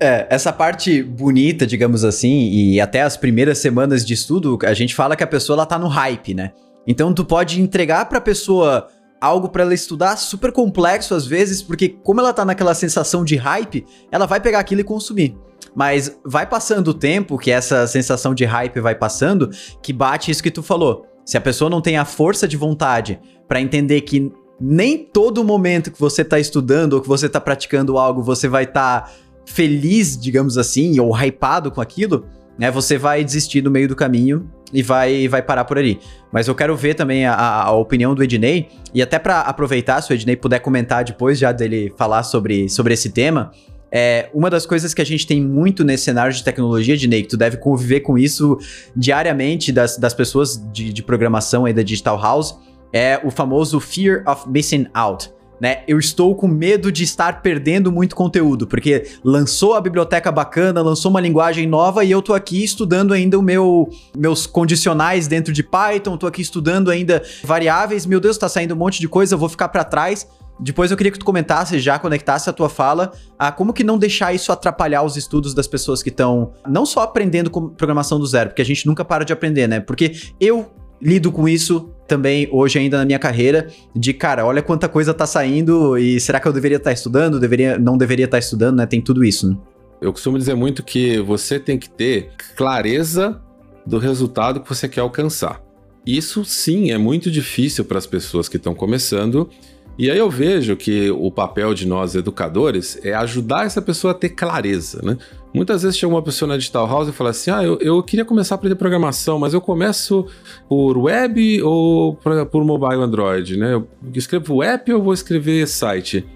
[0.00, 4.94] É, essa parte bonita, digamos assim, e até as primeiras semanas de estudo, a gente
[4.94, 6.52] fala que a pessoa ela tá no hype, né?
[6.86, 8.88] Então tu pode entregar para a pessoa
[9.20, 13.36] algo para ela estudar super complexo às vezes, porque como ela tá naquela sensação de
[13.36, 15.36] hype, ela vai pegar aquilo e consumir.
[15.74, 19.50] Mas vai passando o tempo, que essa sensação de hype vai passando,
[19.82, 21.06] que bate isso que tu falou.
[21.24, 25.90] Se a pessoa não tem a força de vontade para entender que nem todo momento
[25.90, 29.10] que você tá estudando ou que você tá praticando algo, você vai estar tá
[29.46, 32.26] feliz, digamos assim, ou hypado com aquilo,
[32.58, 32.70] né?
[32.70, 35.98] Você vai desistir no meio do caminho e vai, vai parar por ali.
[36.32, 40.12] Mas eu quero ver também a, a opinião do Ednei, e até para aproveitar, se
[40.12, 43.52] o Ednei puder comentar depois já dele falar sobre, sobre esse tema,
[43.90, 47.28] é, uma das coisas que a gente tem muito nesse cenário de tecnologia, Ednei, que
[47.28, 48.58] tu deve conviver com isso
[48.96, 52.56] diariamente das, das pessoas de, de programação aí da Digital House,
[52.92, 55.82] é o famoso Fear of Missing Out né?
[55.86, 61.10] Eu estou com medo de estar perdendo muito conteúdo, porque lançou a biblioteca bacana, lançou
[61.10, 65.62] uma linguagem nova e eu tô aqui estudando ainda o meu meus condicionais dentro de
[65.62, 68.06] Python, tô aqui estudando ainda variáveis.
[68.06, 70.26] Meu Deus, tá saindo um monte de coisa, eu vou ficar para trás.
[70.58, 73.98] Depois eu queria que tu comentasse, já conectasse a tua fala, a como que não
[73.98, 78.50] deixar isso atrapalhar os estudos das pessoas que estão não só aprendendo programação do zero,
[78.50, 79.80] porque a gente nunca para de aprender, né?
[79.80, 80.70] Porque eu
[81.02, 85.26] lido com isso também hoje ainda na minha carreira de cara, olha quanta coisa tá
[85.26, 88.76] saindo e será que eu deveria estar tá estudando, deveria não deveria estar tá estudando,
[88.76, 88.86] né?
[88.86, 89.56] Tem tudo isso, né?
[90.00, 93.40] Eu costumo dizer muito que você tem que ter clareza
[93.86, 95.62] do resultado que você quer alcançar.
[96.06, 99.48] Isso sim é muito difícil para as pessoas que estão começando.
[99.96, 104.14] E aí eu vejo que o papel de nós educadores é ajudar essa pessoa a
[104.14, 105.16] ter clareza, né?
[105.52, 108.24] Muitas vezes chega uma pessoa na Digital House e fala assim: Ah, eu, eu queria
[108.24, 110.26] começar a aprender programação, mas eu começo
[110.68, 113.74] por web ou por, mobile Android, né?
[113.74, 116.26] Eu escrevo app ou vou escrever site?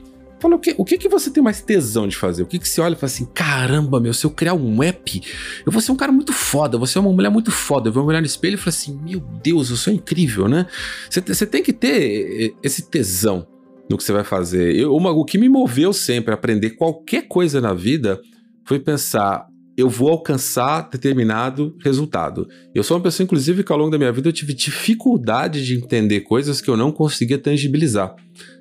[0.40, 2.42] Fala, o que, o que, que você tem mais tesão de fazer?
[2.42, 5.20] O que, que você olha e fala assim: caramba, meu, se eu criar um app,
[5.66, 7.88] eu vou ser um cara muito foda, vou ser uma mulher muito foda.
[7.88, 10.66] Eu vou olhar no espelho e falar assim: meu Deus, eu sou incrível, né?
[11.10, 13.46] Você, você tem que ter esse tesão
[13.90, 14.76] no que você vai fazer.
[14.76, 18.20] Eu, uma, o que me moveu sempre a aprender qualquer coisa na vida
[18.64, 19.46] foi pensar,
[19.76, 22.46] eu vou alcançar determinado resultado.
[22.74, 25.76] Eu sou uma pessoa, inclusive, que ao longo da minha vida eu tive dificuldade de
[25.76, 28.14] entender coisas que eu não conseguia tangibilizar.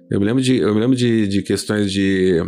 [0.09, 2.41] Eu me lembro de, eu me lembro de, de questões de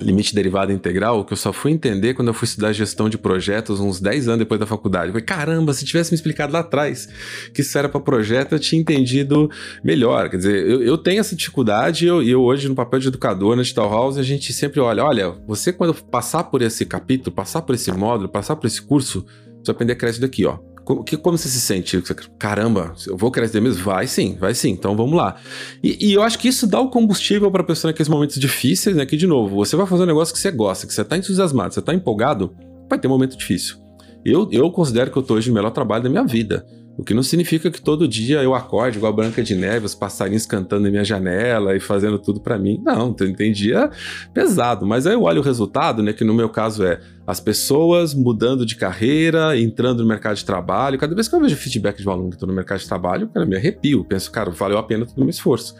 [0.00, 3.80] limite derivada integral que eu só fui entender quando eu fui estudar gestão de projetos
[3.80, 5.06] uns 10 anos depois da faculdade.
[5.06, 7.08] Eu falei, caramba, se tivesse me explicado lá atrás
[7.52, 9.50] que isso era para projeto, eu tinha entendido
[9.82, 10.30] melhor.
[10.30, 13.56] Quer dizer, eu, eu tenho essa dificuldade e eu, eu, hoje, no papel de educador
[13.56, 17.62] na Digital House, a gente sempre olha, olha, você quando passar por esse capítulo, passar
[17.62, 19.26] por esse módulo, passar por esse curso,
[19.58, 20.58] você vai aprender a crescer daqui, ó.
[20.88, 22.02] Como, que, como você se sente?
[22.38, 23.84] Caramba, eu vou crescer mesmo?
[23.84, 25.36] Vai sim, vai sim, então vamos lá.
[25.82, 28.96] E, e eu acho que isso dá o combustível para a pessoa naqueles momentos difíceis,
[28.96, 29.04] né?
[29.04, 31.74] Que, de novo, você vai fazer um negócio que você gosta, que você está entusiasmado,
[31.74, 32.56] você está empolgado,
[32.88, 33.76] vai ter um momento difícil.
[34.24, 36.64] Eu, eu considero que eu estou hoje no melhor trabalho da minha vida.
[36.98, 39.94] O que não significa que todo dia eu acorde igual a Branca de Neve, os
[39.94, 42.82] passarinhos cantando na minha janela e fazendo tudo para mim.
[42.84, 43.88] Não, tem, tem dia
[44.34, 48.14] pesado, mas aí eu olho o resultado, né, que no meu caso é as pessoas
[48.14, 50.98] mudando de carreira, entrando no mercado de trabalho.
[50.98, 53.28] Cada vez que eu vejo feedback de um aluno que estou no mercado de trabalho,
[53.28, 54.04] cara, me arrepio.
[54.04, 55.76] Penso, cara, valeu a pena todo o meu esforço.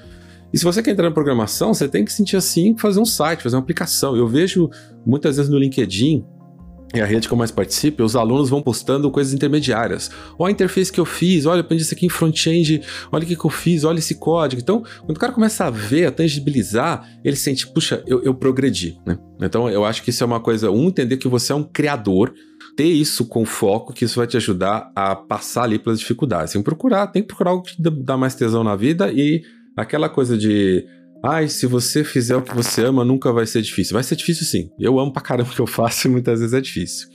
[0.53, 3.43] E se você quer entrar na programação, você tem que sentir assim, fazer um site,
[3.43, 4.17] fazer uma aplicação.
[4.17, 4.71] Eu vejo
[5.05, 6.25] muitas vezes no LinkedIn
[6.95, 10.11] é a rede que eu mais participo, os alunos vão postando coisas intermediárias.
[10.39, 12.81] Olha a interface que eu fiz, olha, aprendi isso aqui em front-end,
[13.13, 14.63] olha o que, que eu fiz, olha esse código.
[14.63, 18.99] Então, quando o cara começa a ver, a tangibilizar, ele sente, puxa, eu, eu progredi,
[19.07, 19.19] né?
[19.41, 22.33] Então, eu acho que isso é uma coisa, um, entender que você é um criador,
[22.77, 26.53] ter isso com foco, que isso vai te ajudar a passar ali pelas dificuldades.
[26.53, 29.43] Tem que procurar, tem que procurar algo que te dá mais tesão na vida e
[29.77, 30.87] aquela coisa de
[31.25, 33.95] Ai, se você fizer o que você ama, nunca vai ser difícil.
[33.95, 34.71] Vai ser difícil sim.
[34.79, 37.09] Eu amo pra caramba o que eu faço e muitas vezes é difícil.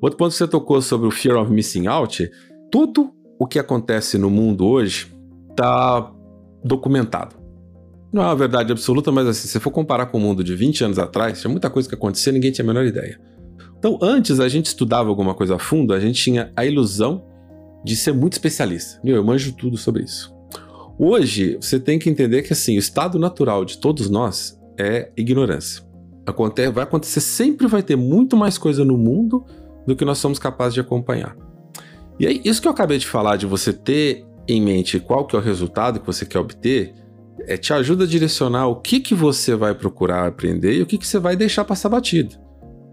[0.00, 2.30] Outro ponto que você tocou sobre o fear of missing out,
[2.70, 5.14] tudo o que acontece no mundo hoje
[5.50, 6.10] está
[6.64, 7.36] documentado.
[8.12, 10.54] Não é uma verdade absoluta, mas assim, se você for comparar com o mundo de
[10.54, 13.20] 20 anos atrás, tinha muita coisa que acontecia ninguém tinha a menor ideia.
[13.78, 17.24] Então, antes a gente estudava alguma coisa a fundo, a gente tinha a ilusão
[17.84, 19.00] de ser muito especialista.
[19.04, 20.31] Eu manjo tudo sobre isso.
[21.04, 25.82] Hoje, você tem que entender que assim, o estado natural de todos nós é ignorância.
[26.24, 29.44] Acontece, vai acontecer, sempre vai ter muito mais coisa no mundo
[29.84, 31.36] do que nós somos capazes de acompanhar.
[32.20, 35.34] E aí, isso que eu acabei de falar, de você ter em mente qual que
[35.34, 36.94] é o resultado que você quer obter,
[37.48, 40.96] é, te ajuda a direcionar o que, que você vai procurar aprender e o que,
[40.96, 42.36] que você vai deixar passar batido.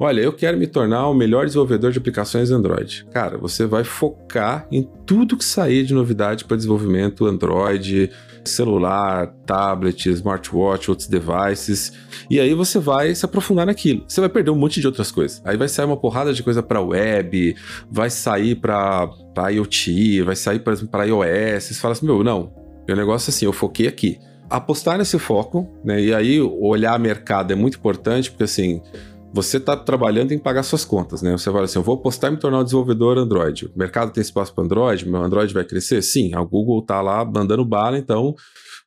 [0.02, 3.06] Olha, eu quero me tornar o melhor desenvolvedor de aplicações Android.
[3.12, 8.10] Cara, você vai focar em tudo que sair de novidade para desenvolvimento Android,
[8.46, 11.92] celular, tablet, smartwatch, outros devices.
[12.30, 14.06] E aí você vai se aprofundar naquilo.
[14.08, 15.42] Você vai perder um monte de outras coisas.
[15.44, 17.54] Aí vai sair uma porrada de coisa para web,
[17.92, 19.12] vai sair para
[19.52, 21.66] IoT, vai sair para iOS.
[21.66, 22.54] Você fala assim: meu, não.
[22.88, 24.18] Meu negócio é assim, eu foquei aqui
[24.50, 26.02] apostar nesse foco, né?
[26.02, 28.82] E aí olhar mercado é muito importante, porque assim,
[29.34, 31.32] você está trabalhando em pagar suas contas, né?
[31.32, 33.66] Você fala assim, eu vou apostar em me tornar um desenvolvedor Android.
[33.66, 35.08] O mercado tem espaço para Android?
[35.08, 36.02] Meu Android vai crescer?
[36.02, 38.36] Sim, a Google está lá mandando bala, então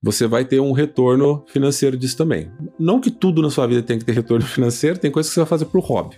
[0.03, 2.51] você vai ter um retorno financeiro disso também.
[2.79, 5.41] Não que tudo na sua vida tenha que ter retorno financeiro, tem coisas que você
[5.41, 6.17] vai fazer pro hobby.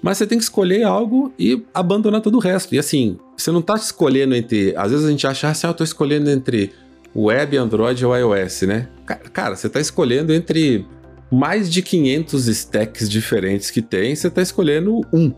[0.00, 2.72] Mas você tem que escolher algo e abandonar todo o resto.
[2.72, 4.72] E assim, você não está escolhendo entre.
[4.76, 6.72] Às vezes a gente acha assim, ah, eu estou escolhendo entre
[7.16, 8.88] web, Android ou iOS, né?
[9.32, 10.86] Cara, você está escolhendo entre
[11.30, 15.32] mais de 500 stacks diferentes que tem, você está escolhendo um.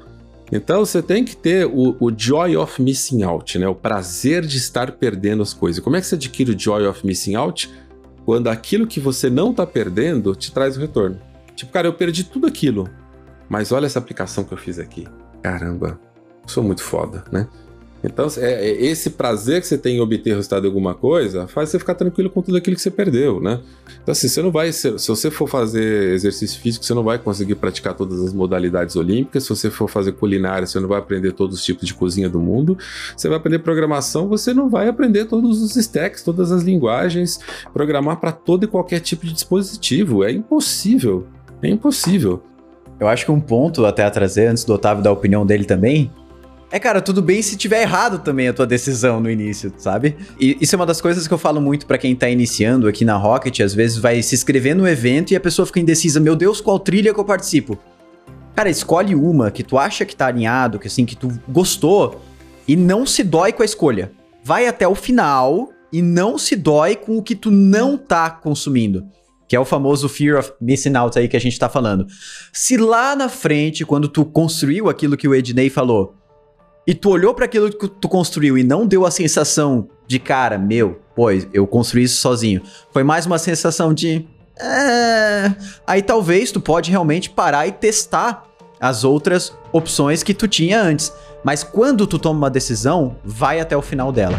[0.53, 3.69] Então você tem que ter o, o, joy of missing out, né?
[3.69, 5.83] O prazer de estar perdendo as coisas.
[5.83, 7.71] Como é que você adquire o joy of missing out?
[8.25, 11.21] Quando aquilo que você não está perdendo te traz o retorno.
[11.55, 12.89] Tipo, cara, eu perdi tudo aquilo,
[13.49, 15.07] mas olha essa aplicação que eu fiz aqui.
[15.43, 16.01] Caramba,
[16.47, 17.47] sou muito foda, né?
[18.03, 21.69] Então, é, é, esse prazer que você tem em obter resultado de alguma coisa faz
[21.69, 23.61] você ficar tranquilo com tudo aquilo que você perdeu, né?
[24.03, 24.73] Então, assim, você não vai.
[24.73, 28.97] Se, se você for fazer exercício físico, você não vai conseguir praticar todas as modalidades
[28.97, 29.45] olímpicas.
[29.45, 32.41] Se você for fazer culinária, você não vai aprender todos os tipos de cozinha do
[32.41, 32.79] mundo.
[33.15, 37.39] Você vai aprender programação, você não vai aprender todos os stacks, todas as linguagens,
[37.73, 40.25] programar para todo e qualquer tipo de dispositivo.
[40.25, 41.27] É impossível.
[41.63, 42.43] É impossível.
[42.99, 45.65] Eu acho que um ponto até a trazer, antes do Otávio dar a opinião dele
[45.65, 46.11] também,
[46.73, 50.17] é, cara, tudo bem se tiver errado também a tua decisão no início, sabe?
[50.39, 53.05] E isso é uma das coisas que eu falo muito para quem tá iniciando aqui
[53.05, 56.37] na Rocket, às vezes vai se inscrever no evento e a pessoa fica indecisa, meu
[56.37, 57.77] Deus, qual trilha que eu participo?
[58.55, 62.21] Cara, escolhe uma que tu acha que tá alinhado, que assim, que tu gostou
[62.69, 64.13] e não se dói com a escolha.
[64.45, 69.05] Vai até o final e não se dói com o que tu não tá consumindo.
[69.49, 72.07] Que é o famoso fear of missing out aí que a gente tá falando.
[72.53, 76.20] Se lá na frente, quando tu construiu aquilo que o Ednei falou,
[76.91, 80.59] e tu olhou para aquilo que tu construiu e não deu a sensação de cara,
[80.59, 82.63] meu, pois eu construí isso sozinho.
[82.93, 84.27] Foi mais uma sensação de.
[84.59, 85.55] É...
[85.87, 88.45] Aí talvez tu pode realmente parar e testar
[88.81, 91.13] as outras opções que tu tinha antes.
[91.45, 94.37] Mas quando tu toma uma decisão, vai até o final dela.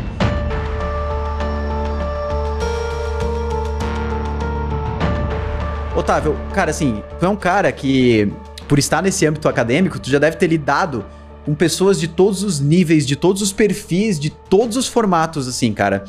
[5.96, 8.30] Otávio, cara, assim, tu é um cara que,
[8.68, 11.06] por estar nesse âmbito acadêmico, tu já deve ter lidado
[11.46, 15.74] com pessoas de todos os níveis, de todos os perfis, de todos os formatos, assim,
[15.74, 16.04] cara.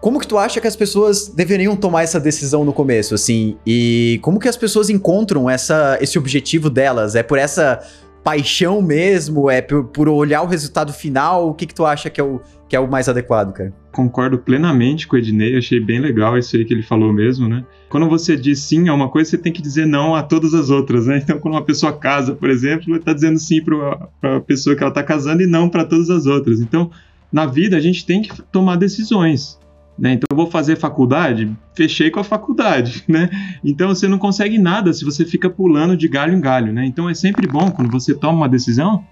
[0.00, 3.56] Como que tu acha que as pessoas deveriam tomar essa decisão no começo, assim?
[3.64, 7.14] E como que as pessoas encontram essa, esse objetivo delas?
[7.14, 7.80] É por essa
[8.22, 9.50] paixão mesmo?
[9.50, 11.48] É por, por olhar o resultado final?
[11.48, 13.72] O que que tu acha que é o, que é o mais adequado, cara?
[13.90, 17.64] Concordo plenamente com o Ednei, achei bem legal isso aí que ele falou mesmo, né?
[17.90, 20.70] Quando você diz sim a uma coisa, você tem que dizer não a todas as
[20.70, 21.18] outras, né?
[21.22, 24.90] Então, quando uma pessoa casa, por exemplo, está dizendo sim para a pessoa que ela
[24.90, 26.60] está casando e não para todas as outras.
[26.60, 26.90] Então,
[27.30, 29.58] na vida, a gente tem que tomar decisões.
[29.98, 30.14] Né?
[30.14, 33.28] Então, eu vou fazer faculdade, fechei com a faculdade, né?
[33.64, 36.84] Então, você não consegue nada se você fica pulando de galho em galho, né?
[36.84, 39.04] Então, é sempre bom, quando você toma uma decisão,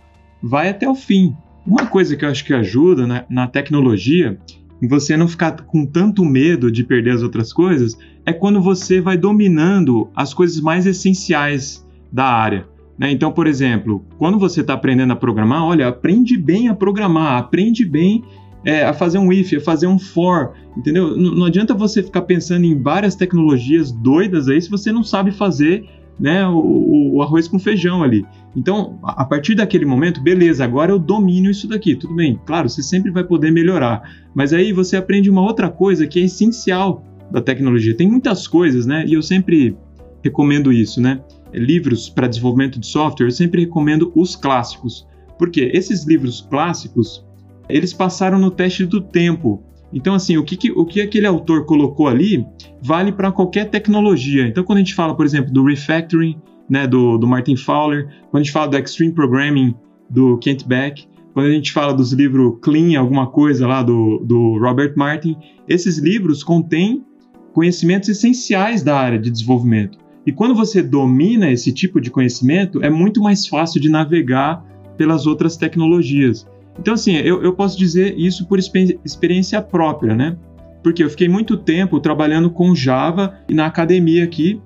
[0.43, 1.37] vai até o fim.
[1.67, 4.39] Uma coisa que eu acho que ajuda na, na tecnologia
[4.81, 9.01] e você não ficar com tanto medo de perder as outras coisas é quando você
[9.01, 12.67] vai dominando as coisas mais essenciais da área.
[12.99, 13.11] Né?
[13.11, 17.85] Então, por exemplo, quando você está aprendendo a programar, olha, aprende bem a programar, aprende
[17.85, 18.25] bem
[18.65, 21.17] é, a fazer um if, a fazer um for, entendeu?
[21.17, 25.31] N não adianta você ficar pensando em várias tecnologias doidas aí se você não sabe
[25.31, 25.89] fazer
[26.21, 28.27] né, o, o, arroz com feijão ali.
[28.55, 32.39] Então, a partir daquele momento, beleza, agora eu domino isso daqui, tudo bem.
[32.45, 34.03] Claro, você sempre vai poder melhorar,
[34.35, 37.97] mas aí você aprende uma outra coisa que é essencial da tecnologia.
[37.97, 39.05] Tem muitas coisas, né?
[39.07, 39.77] E eu sempre
[40.23, 41.21] recomendo isso, né?
[41.55, 45.07] Livros para desenvolvimento de software, eu sempre recomendo os clássicos.
[45.39, 47.25] Porque esses livros clássicos,
[47.73, 49.63] eles passaram no teste do tempo.
[49.93, 52.47] Então, assim, o que, que o que aquele autor colocou ali
[52.81, 54.47] vale para qualquer tecnologia.
[54.47, 56.37] Então, quando a gente fala, por exemplo, do refactoring,
[56.69, 59.75] né, do, do Martin Fowler, quando a gente fala do Extreme Programming,
[60.09, 64.59] do Kent Beck, quando a gente fala dos livros Clean, alguma coisa lá do, do
[64.59, 65.37] Robert Martin,
[65.69, 67.05] esses livros contêm
[67.53, 69.99] conhecimentos essenciais da área de desenvolvimento.
[70.27, 74.65] E quando você domina esse tipo de conhecimento, é muito mais fácil de navegar
[74.97, 76.47] pelas outras tecnologias.
[76.81, 80.37] Então, assim, eu, eu posso dizer isso por experiência própria, né?
[80.83, 84.59] Porque eu fiquei muito tempo trabalhando com Java e na academia aqui,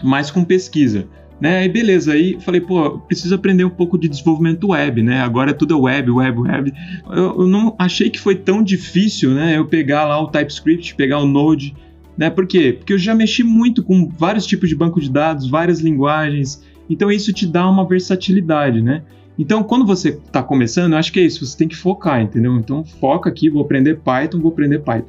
[0.00, 1.08] mais com pesquisa.
[1.40, 1.58] Né?
[1.58, 5.22] Aí beleza, aí falei, pô, preciso aprender um pouco de desenvolvimento web, né?
[5.22, 6.72] Agora é tudo web, web, web.
[7.10, 9.56] Eu, eu, não achei que foi tão difícil, né?
[9.56, 11.74] Eu pegar lá o TypeScript, pegar o Node,
[12.16, 12.30] né?
[12.30, 12.74] Por quê?
[12.78, 16.62] Porque eu já mexi muito com vários tipos de banco de dados, várias linguagens.
[16.88, 19.02] Então isso te dá uma versatilidade, né?
[19.40, 22.54] Então, quando você está começando, eu acho que é isso, você tem que focar, entendeu?
[22.56, 25.08] Então, foca aqui, vou aprender Python, vou aprender Python.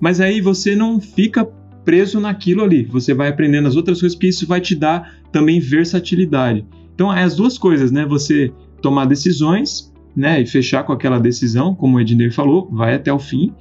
[0.00, 1.48] Mas aí você não fica
[1.84, 5.60] preso naquilo ali, você vai aprendendo as outras coisas, porque isso vai te dar também
[5.60, 6.66] versatilidade.
[6.92, 8.04] Então, é as duas coisas, né?
[8.04, 13.12] Você tomar decisões, né, e fechar com aquela decisão, como o Ednei falou, vai até
[13.12, 13.54] o fim.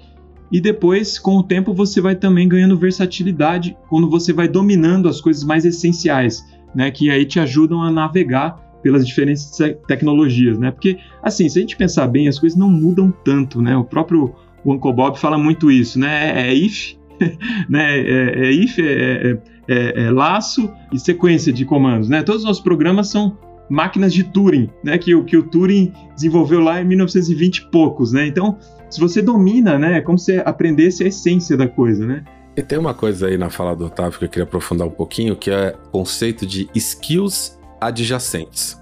[0.52, 5.22] E depois, com o tempo, você vai também ganhando versatilidade quando você vai dominando as
[5.22, 9.52] coisas mais essenciais, né, que aí te ajudam a navegar pelas diferentes
[9.88, 10.72] tecnologias, né?
[10.72, 13.76] Porque, assim, se a gente pensar bem, as coisas não mudam tanto, né?
[13.76, 14.34] O próprio
[14.66, 16.42] Uncle Bob fala muito isso, né?
[16.42, 16.94] É, é if,
[17.70, 18.00] né?
[18.00, 19.38] É, é if, é, é,
[19.68, 22.24] é, é, laço e sequência de comandos, né?
[22.24, 23.38] Todos os nossos programas são
[23.70, 24.98] máquinas de Turing, né?
[24.98, 28.28] Que, que o Turing desenvolveu lá em 1920 e poucos, né?
[28.28, 28.58] Então,
[28.90, 29.98] se você domina, né?
[29.98, 32.24] É como se aprendesse a essência da coisa, né?
[32.56, 35.36] E tem uma coisa aí na fala do Otávio que eu queria aprofundar um pouquinho,
[35.36, 38.82] que é o conceito de skills adjacentes.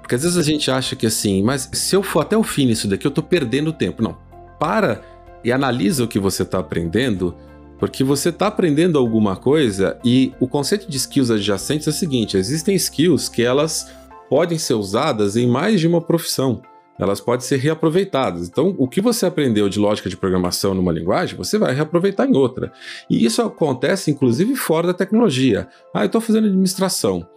[0.00, 2.66] Porque às vezes a gente acha que assim, mas se eu for até o fim
[2.66, 4.02] nisso daqui, eu estou perdendo tempo.
[4.02, 4.16] Não.
[4.58, 5.02] Para
[5.42, 7.34] e analisa o que você está aprendendo,
[7.78, 12.36] porque você está aprendendo alguma coisa e o conceito de skills adjacentes é o seguinte:
[12.36, 13.90] existem skills que elas
[14.30, 16.62] podem ser usadas em mais de uma profissão.
[16.98, 18.48] Elas podem ser reaproveitadas.
[18.48, 22.34] Então, o que você aprendeu de lógica de programação numa linguagem, você vai reaproveitar em
[22.34, 22.72] outra.
[23.10, 25.68] E isso acontece, inclusive, fora da tecnologia.
[25.92, 27.28] Ah, eu estou fazendo administração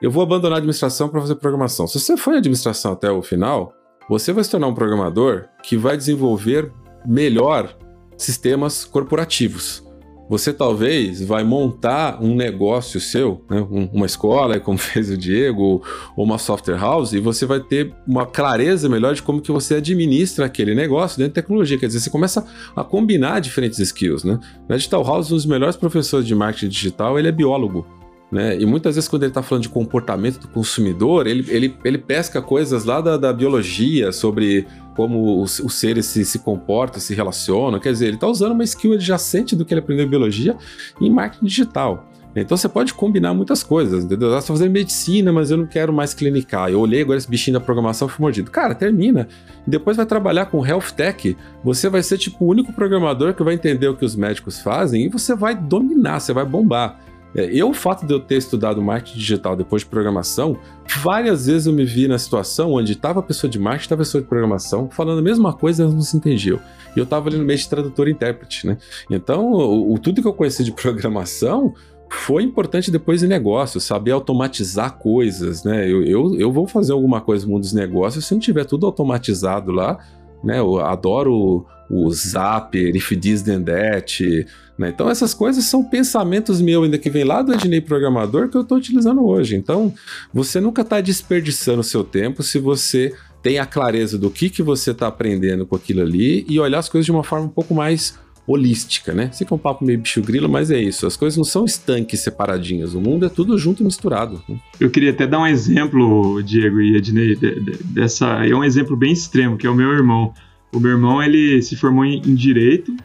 [0.00, 1.86] eu vou abandonar a administração para fazer programação.
[1.86, 3.72] Se você em administração até o final,
[4.08, 6.72] você vai se tornar um programador que vai desenvolver
[7.06, 7.76] melhor
[8.16, 9.86] sistemas corporativos.
[10.28, 13.66] Você talvez vai montar um negócio seu, né?
[13.92, 15.82] uma escola, como fez o Diego,
[16.14, 19.76] ou uma software house, e você vai ter uma clareza melhor de como que você
[19.76, 21.78] administra aquele negócio dentro de tecnologia.
[21.78, 24.22] Quer dizer, você começa a combinar diferentes skills.
[24.22, 24.38] Né?
[24.68, 27.97] Na Digital House, um dos melhores professores de marketing digital, ele é biólogo.
[28.30, 28.60] Né?
[28.60, 32.42] E muitas vezes, quando ele está falando de comportamento do consumidor, ele, ele, ele pesca
[32.42, 37.80] coisas lá da, da biologia sobre como os, os seres se, se comportam, se relacionam.
[37.80, 40.56] Quer dizer, ele está usando uma skill adjacente do que ele aprendeu em biologia
[41.00, 42.06] em marketing digital.
[42.36, 44.30] Então você pode combinar muitas coisas, entendeu?
[44.30, 46.70] Você está fazendo medicina, mas eu não quero mais clinicar.
[46.70, 48.50] Eu olhei agora esse bichinho da programação foi mordido.
[48.50, 49.26] Cara, termina.
[49.66, 51.36] Depois vai trabalhar com health tech.
[51.64, 55.04] Você vai ser tipo o único programador que vai entender o que os médicos fazem
[55.04, 57.00] e você vai dominar, você vai bombar.
[57.38, 60.58] É, eu, o fato de eu ter estudado marketing digital depois de programação,
[61.00, 64.04] várias vezes eu me vi na situação onde estava a pessoa de marketing, estava a
[64.04, 66.58] pessoa de programação, falando a mesma coisa, elas não se entendiam.
[66.96, 68.76] E eu estava ali no meio de tradutor e intérprete, né?
[69.08, 71.74] Então, o, o, tudo que eu conheci de programação
[72.10, 75.88] foi importante depois em negócio, saber automatizar coisas, né?
[75.88, 78.86] Eu, eu, eu vou fazer alguma coisa no mundo dos negócios se não tiver tudo
[78.86, 79.98] automatizado lá,
[80.42, 80.58] né?
[80.58, 84.46] Eu adoro o, o Zapper, If This Then That,
[84.78, 84.90] né?
[84.90, 88.62] Então essas coisas são pensamentos meus ainda que vem lá do Ednei Programador que eu
[88.62, 89.56] estou utilizando hoje.
[89.56, 89.92] Então
[90.32, 93.12] você nunca está desperdiçando o seu tempo se você
[93.42, 96.88] tem a clareza do que, que você está aprendendo com aquilo ali e olhar as
[96.88, 98.18] coisas de uma forma um pouco mais
[98.48, 99.30] holística, né?
[99.38, 101.06] É um papo meio bicho grilo, mas é isso.
[101.06, 102.94] As coisas não são estanques separadinhas.
[102.94, 104.42] O mundo é tudo junto e misturado.
[104.48, 104.56] Né?
[104.80, 107.36] Eu queria até dar um exemplo, Diego e Ednei,
[107.84, 108.46] dessa.
[108.46, 110.32] É um exemplo bem extremo, que é o meu irmão.
[110.72, 112.96] O meu irmão, ele se formou em, em Direito,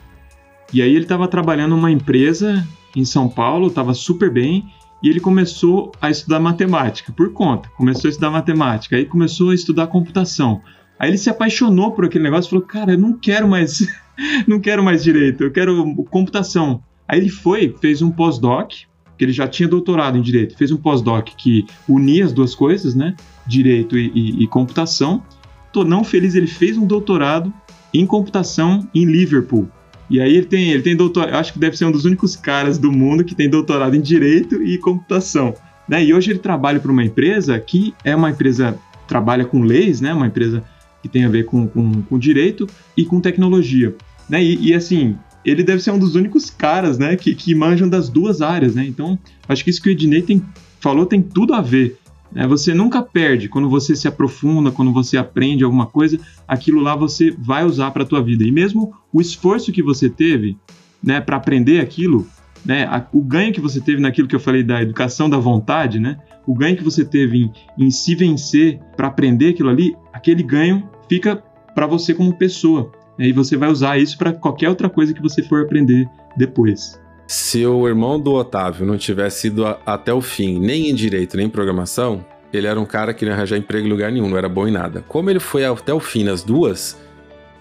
[0.71, 2.65] e aí ele estava trabalhando numa empresa
[2.95, 4.65] em São Paulo, estava super bem,
[5.01, 7.69] e ele começou a estudar matemática, por conta.
[7.75, 10.61] Começou a estudar matemática, aí começou a estudar computação.
[10.97, 13.85] Aí ele se apaixonou por aquele negócio e falou: Cara, eu não quero mais
[14.47, 16.81] não quero mais direito, eu quero computação.
[17.07, 18.71] Aí ele foi, fez um pós-doc,
[19.17, 22.95] que ele já tinha doutorado em direito, fez um pós-doc que unia as duas coisas,
[22.95, 23.15] né?
[23.45, 25.23] Direito e, e, e computação.
[25.71, 27.53] Tô não feliz, ele fez um doutorado
[27.93, 29.69] em computação em Liverpool.
[30.09, 32.77] E aí ele tem, ele tem doutorado, acho que deve ser um dos únicos caras
[32.77, 35.53] do mundo que tem doutorado em direito e computação.
[35.87, 36.05] Né?
[36.05, 40.13] E hoje ele trabalha para uma empresa que é uma empresa trabalha com leis, né?
[40.13, 40.63] Uma empresa
[41.03, 43.93] que tem a ver com, com, com direito e com tecnologia.
[44.29, 44.41] Né?
[44.41, 48.07] E, e, assim, ele deve ser um dos únicos caras né, que, que manjam das
[48.07, 48.73] duas áreas.
[48.73, 48.85] Né?
[48.87, 50.41] Então, acho que isso que o Ednei tem,
[50.79, 51.97] falou tem tudo a ver.
[52.31, 52.47] Né?
[52.47, 57.31] Você nunca perde quando você se aprofunda, quando você aprende alguma coisa, aquilo lá você
[57.31, 58.45] vai usar para a tua vida.
[58.45, 60.57] E mesmo o esforço que você teve
[61.03, 62.25] né, para aprender aquilo,
[62.65, 65.99] né, a, o ganho que você teve naquilo que eu falei da educação da vontade,
[65.99, 70.43] né, o ganho que você teve em, em se vencer para aprender aquilo ali, aquele
[70.43, 71.43] ganho fica
[71.73, 72.91] para você como pessoa.
[73.17, 76.99] E você vai usar isso para qualquer outra coisa que você for aprender depois.
[77.27, 81.37] Se o irmão do Otávio não tivesse ido a, até o fim, nem em direito,
[81.37, 84.29] nem em programação, ele era um cara que não ia arranjar emprego em lugar nenhum,
[84.29, 85.03] não era bom em nada.
[85.07, 86.99] Como ele foi até o fim nas duas,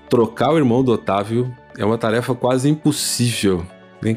[0.09, 3.64] trocar o irmão do Otávio é uma tarefa quase impossível.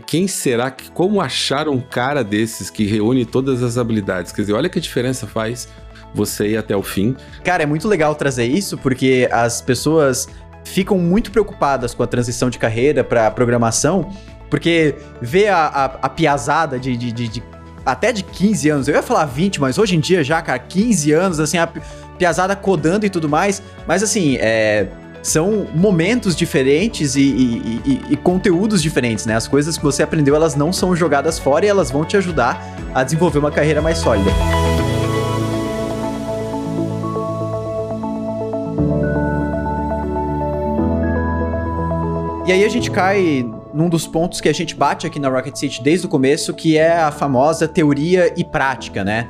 [0.07, 0.89] Quem será que.
[0.89, 4.31] Como achar um cara desses que reúne todas as habilidades?
[4.31, 5.69] Quer dizer, olha que diferença faz
[6.15, 7.15] você ir até o fim.
[7.43, 10.27] Cara, é muito legal trazer isso porque as pessoas
[10.63, 14.09] ficam muito preocupadas com a transição de carreira para programação,
[14.49, 17.43] porque vê a, a, a piazada de, de, de, de,
[17.85, 21.11] até de 15 anos, eu ia falar 20, mas hoje em dia já, cara, 15
[21.11, 21.69] anos, assim, a
[22.17, 24.87] piazada codando e tudo mais, mas assim, é,
[25.21, 29.35] são momentos diferentes e, e, e, e, conteúdos diferentes, né?
[29.35, 32.63] As coisas que você aprendeu, elas não são jogadas fora e elas vão te ajudar
[32.93, 34.29] a desenvolver uma carreira mais sólida.
[42.47, 43.43] E aí a gente cai
[43.73, 46.77] num dos pontos que a gente bate aqui na Rocket City desde o começo, que
[46.77, 49.27] é a famosa teoria e prática, né?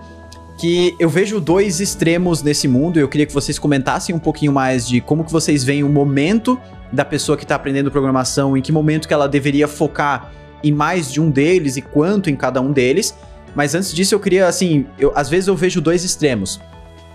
[0.57, 2.99] Que eu vejo dois extremos nesse mundo.
[2.99, 6.59] Eu queria que vocês comentassem um pouquinho mais de como que vocês veem o momento
[6.91, 11.09] da pessoa que está aprendendo programação, em que momento que ela deveria focar em mais
[11.09, 13.15] de um deles e quanto em cada um deles.
[13.55, 16.59] Mas antes disso, eu queria, assim, eu, às vezes eu vejo dois extremos.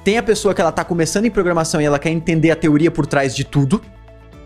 [0.03, 2.91] Tem a pessoa que ela tá começando em programação e ela quer entender a teoria
[2.91, 3.83] por trás de tudo.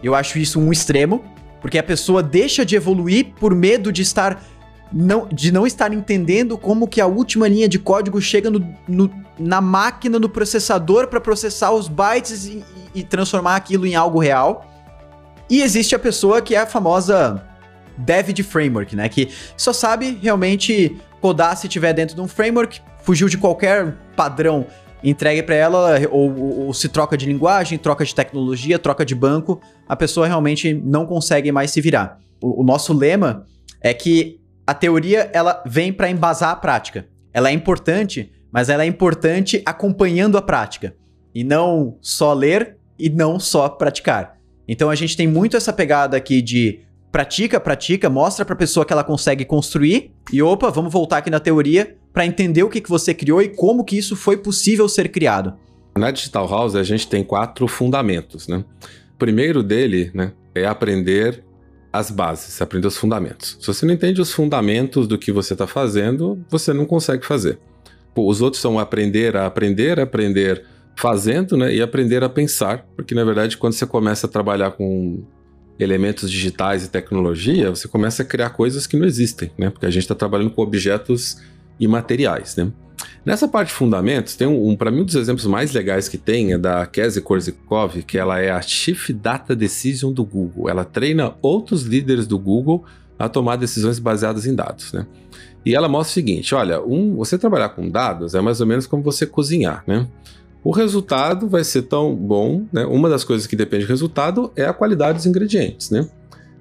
[0.03, 1.23] Eu acho isso um extremo.
[1.65, 4.45] Porque a pessoa deixa de evoluir por medo de estar
[4.93, 9.11] não, de não estar entendendo como que a última linha de código chega no, no,
[9.39, 12.62] na máquina, no processador para processar os bytes e,
[12.95, 14.71] e, transformar aquilo em algo real.
[15.49, 17.43] E existe a pessoa que é a famosa
[17.97, 19.09] dev de framework, né?
[19.09, 24.67] Que só sabe realmente codar se tiver dentro de um framework, fugiu de qualquer padrão
[25.11, 29.15] entregue para ela, ou, ou, ou, se troca de linguagem, troca de tecnologia, troca de
[29.15, 32.19] banco, a pessoa realmente não consegue mais se virar.
[32.41, 33.45] O, o nosso lema
[33.81, 37.07] é que a teoria ela vem para embasar a prática.
[37.33, 40.95] Ela é importante, mas ela é importante acompanhando a prática
[41.35, 44.39] e não só ler e não só praticar.
[44.67, 46.81] Então a gente tem muito essa pegada aqui de
[47.13, 51.31] pratica, pratica, mostra para a pessoa que ela consegue construir e opa, vamos voltar aqui
[51.31, 54.89] na teoria para entender o que, que você criou e como que isso foi possível
[54.89, 55.55] ser criado.
[55.99, 58.65] Na Digital House a gente tem quatro fundamentos, né?
[59.15, 61.43] O primeiro dele, né, é aprender
[61.93, 63.57] as bases, aprender os fundamentos.
[63.61, 67.59] Se você não entende os fundamentos do que você está fazendo, você não consegue fazer.
[68.15, 70.65] Pô, os outros são aprender a aprender, aprender
[70.97, 75.25] fazendo, né, e aprender a pensar, porque na verdade quando você começa a trabalhar com
[75.81, 79.71] elementos digitais e tecnologia, você começa a criar coisas que não existem, né?
[79.71, 81.39] Porque a gente está trabalhando com objetos
[81.79, 82.70] e materiais, né?
[83.25, 86.18] Nessa parte de fundamentos, tem um, um para mim um dos exemplos mais legais que
[86.18, 90.68] tem é da Casey Korzikov, que ela é a Chief Data Decision do Google.
[90.68, 92.85] Ela treina outros líderes do Google
[93.18, 95.07] a tomar decisões baseadas em dados, né?
[95.64, 98.87] E ela mostra o seguinte: olha, um, você trabalhar com dados é mais ou menos
[98.87, 100.07] como você cozinhar, né?
[100.62, 102.85] O resultado vai ser tão bom, né?
[102.87, 106.07] Uma das coisas que depende do resultado é a qualidade dos ingredientes, né?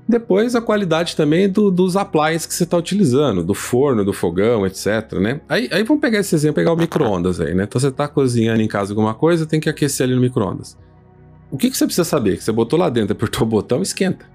[0.08, 4.66] Depois a qualidade também do, dos appliances que você está utilizando, do forno, do fogão,
[4.66, 5.14] etc.
[5.14, 5.40] Né?
[5.48, 7.64] Aí, aí vamos pegar esse exemplo, pegar o micro-ondas aí, né?
[7.64, 10.78] Então você está cozinhando em casa alguma coisa, tem que aquecer ali no micro-ondas.
[11.50, 12.38] O que, que você precisa saber?
[12.38, 14.26] Que você botou lá dentro, apertou o botão, esquenta.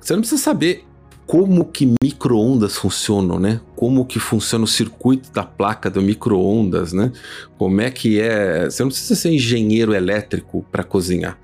[0.00, 0.84] Você não precisa saber
[1.26, 3.60] como que micro-ondas funcionam, né?
[3.74, 7.12] Como que funciona o circuito da placa do micro-ondas, né?
[7.58, 8.64] Como é que é...
[8.66, 11.38] Você não precisa ser engenheiro elétrico para cozinhar.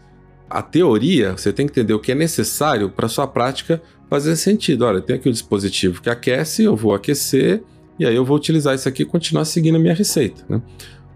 [0.48, 4.84] A teoria, você tem que entender o que é necessário para sua prática fazer sentido.
[4.84, 7.62] Olha, tem aqui o dispositivo que aquece, eu vou aquecer,
[7.98, 10.60] e aí eu vou utilizar isso aqui e continuar seguindo a minha receita, né?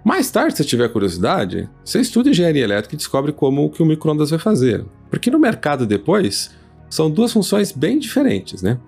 [0.05, 4.31] Mais tarde, se tiver curiosidade, você estuda engenharia elétrica e descobre como que o micro-ondas
[4.31, 4.85] vai fazer.
[5.11, 6.51] Porque no mercado depois,
[6.89, 8.79] são duas funções bem diferentes, né?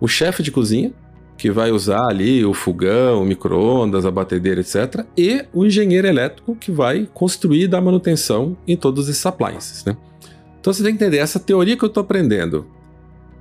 [0.00, 0.92] O chefe de cozinha,
[1.36, 5.04] que vai usar ali o fogão, o micro-ondas, a batedeira, etc.
[5.16, 9.96] E o engenheiro elétrico, que vai construir e dar manutenção em todos esses appliances, né?
[10.60, 12.66] Então você tem que entender, essa teoria que eu estou aprendendo,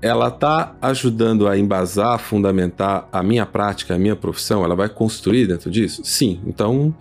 [0.02, 4.64] ela está ajudando a embasar, fundamentar a minha prática, a minha profissão?
[4.64, 6.02] Ela vai construir dentro disso?
[6.04, 6.40] Sim.
[6.46, 6.94] Então,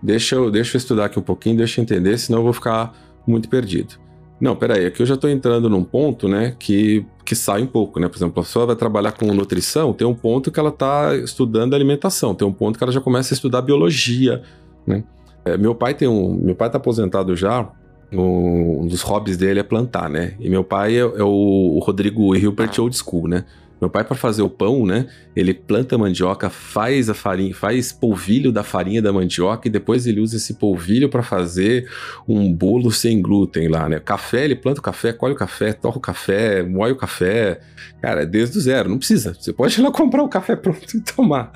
[0.00, 2.94] deixa eu, deixa eu estudar aqui um pouquinho, deixa eu entender, senão eu vou ficar
[3.26, 3.94] muito perdido.
[4.40, 7.98] Não, peraí, aqui eu já estou entrando num ponto, né, que, que sai um pouco,
[7.98, 8.08] né?
[8.08, 11.74] Por exemplo, a pessoa vai trabalhar com nutrição, tem um ponto que ela está estudando
[11.74, 14.42] alimentação, tem um ponto que ela já começa a estudar biologia,
[14.86, 15.04] né?
[15.44, 17.70] É, meu pai tem um, meu pai está aposentado já,
[18.12, 20.34] um, dos hobbies dele é plantar, né?
[20.38, 23.44] E meu pai é, é o, o Rodrigo Hilbert Old School, né?
[23.80, 25.06] Meu pai, para fazer o pão, né?
[25.34, 30.20] Ele planta mandioca, faz a farinha, faz polvilho da farinha da mandioca e depois ele
[30.20, 31.88] usa esse polvilho para fazer
[32.26, 34.00] um bolo sem glúten lá, né?
[34.00, 37.60] Café, ele planta o café, colhe o café, torra o café, moe o café.
[38.00, 39.34] Cara, é desde o zero, não precisa.
[39.34, 41.50] Você pode ir lá comprar o café pronto e tomar.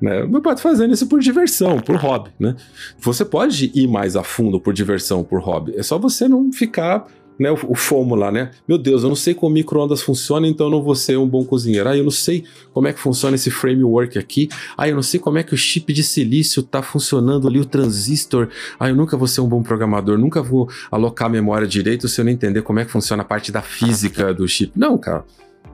[0.00, 0.24] Né?
[0.24, 2.54] Meu pai tá fazendo isso por diversão, por hobby, né?
[2.98, 5.74] Você pode ir mais a fundo por diversão, por hobby.
[5.76, 7.06] É só você não ficar
[7.38, 8.50] né, o, o FOMO lá, né?
[8.66, 11.44] Meu Deus, eu não sei como micro-ondas funciona, então eu não vou ser um bom
[11.44, 11.88] cozinheiro.
[11.88, 14.48] Ah, eu não sei como é que funciona esse framework aqui.
[14.76, 17.64] Ah, eu não sei como é que o chip de silício tá funcionando ali, o
[17.64, 18.48] transistor.
[18.78, 22.24] Ah, eu nunca vou ser um bom programador, nunca vou alocar memória direito se eu
[22.24, 24.72] não entender como é que funciona a parte da física do chip.
[24.76, 25.24] Não, cara.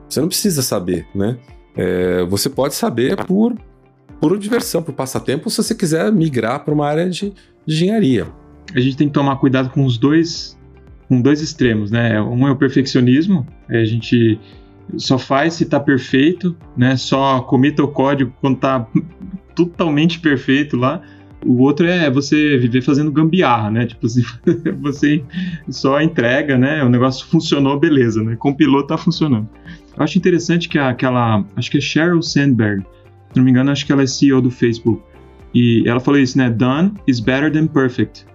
[0.09, 1.37] Você não precisa saber, né?
[1.75, 3.55] É, você pode saber por,
[4.19, 7.33] por diversão, por passatempo, se você quiser migrar para uma área de,
[7.65, 8.27] de engenharia.
[8.75, 10.57] A gente tem que tomar cuidado com os dois
[11.11, 12.21] com dois extremos, né?
[12.21, 14.39] Um é o perfeccionismo, a gente
[14.95, 16.95] só faz se está perfeito, né?
[16.95, 18.87] Só comita o código quando está
[19.53, 21.01] totalmente perfeito lá.
[21.45, 23.87] O outro é você viver fazendo gambiarra, né?
[23.87, 24.21] Tipo assim,
[24.79, 25.21] você
[25.69, 26.81] só entrega, né?
[26.81, 28.37] O negócio funcionou, beleza, né?
[28.37, 29.49] Compilou, tá funcionando.
[29.97, 32.85] Eu acho interessante que aquela, acho que é Sheryl Sandberg,
[33.31, 35.03] se não me engano, acho que ela é CEO do Facebook.
[35.53, 36.49] E ela falou isso, né?
[36.49, 38.25] Done is better than perfect.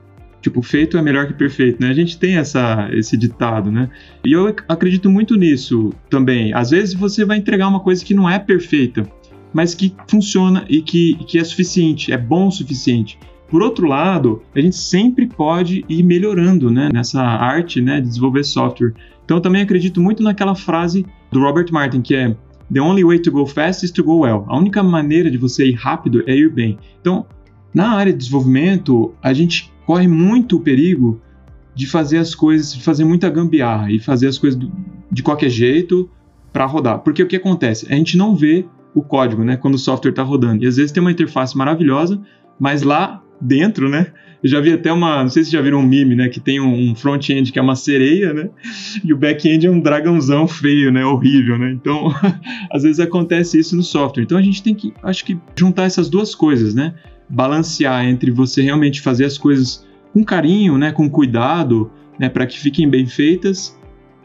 [0.46, 1.88] Tipo, feito é melhor que perfeito, né?
[1.88, 3.90] A gente tem essa, esse ditado, né?
[4.24, 6.54] E eu acredito muito nisso também.
[6.54, 9.10] Às vezes você vai entregar uma coisa que não é perfeita,
[9.52, 13.18] mas que funciona e que, que é suficiente, é bom o suficiente.
[13.48, 18.44] Por outro lado, a gente sempre pode ir melhorando né, nessa arte né, de desenvolver
[18.44, 18.94] software.
[19.24, 22.36] Então, eu também acredito muito naquela frase do Robert Martin, que é
[22.72, 24.44] The only way to go fast is to go well.
[24.46, 26.78] A única maneira de você ir rápido é ir bem.
[27.00, 27.26] Então,
[27.74, 31.22] na área de desenvolvimento, a gente corre muito o perigo
[31.74, 34.58] de fazer as coisas, de fazer muita gambiarra e fazer as coisas
[35.10, 36.10] de qualquer jeito
[36.52, 36.98] para rodar.
[37.00, 37.86] Porque o que acontece?
[37.88, 40.64] A gente não vê o código, né, quando o software está rodando.
[40.64, 42.20] E às vezes tem uma interface maravilhosa,
[42.58, 44.06] mas lá dentro, né,
[44.42, 46.58] eu já vi até uma, não sei se já viram um meme, né, que tem
[46.58, 48.48] um front-end que é uma sereia, né,
[49.04, 51.70] e o back-end é um dragãozão feio, né, horrível, né.
[51.72, 52.08] Então,
[52.72, 54.22] às vezes acontece isso no software.
[54.22, 56.94] Então a gente tem que, acho que juntar essas duas coisas, né,
[57.28, 62.58] balancear entre você realmente fazer as coisas com carinho, né, com cuidado, né, para que
[62.58, 63.76] fiquem bem feitas,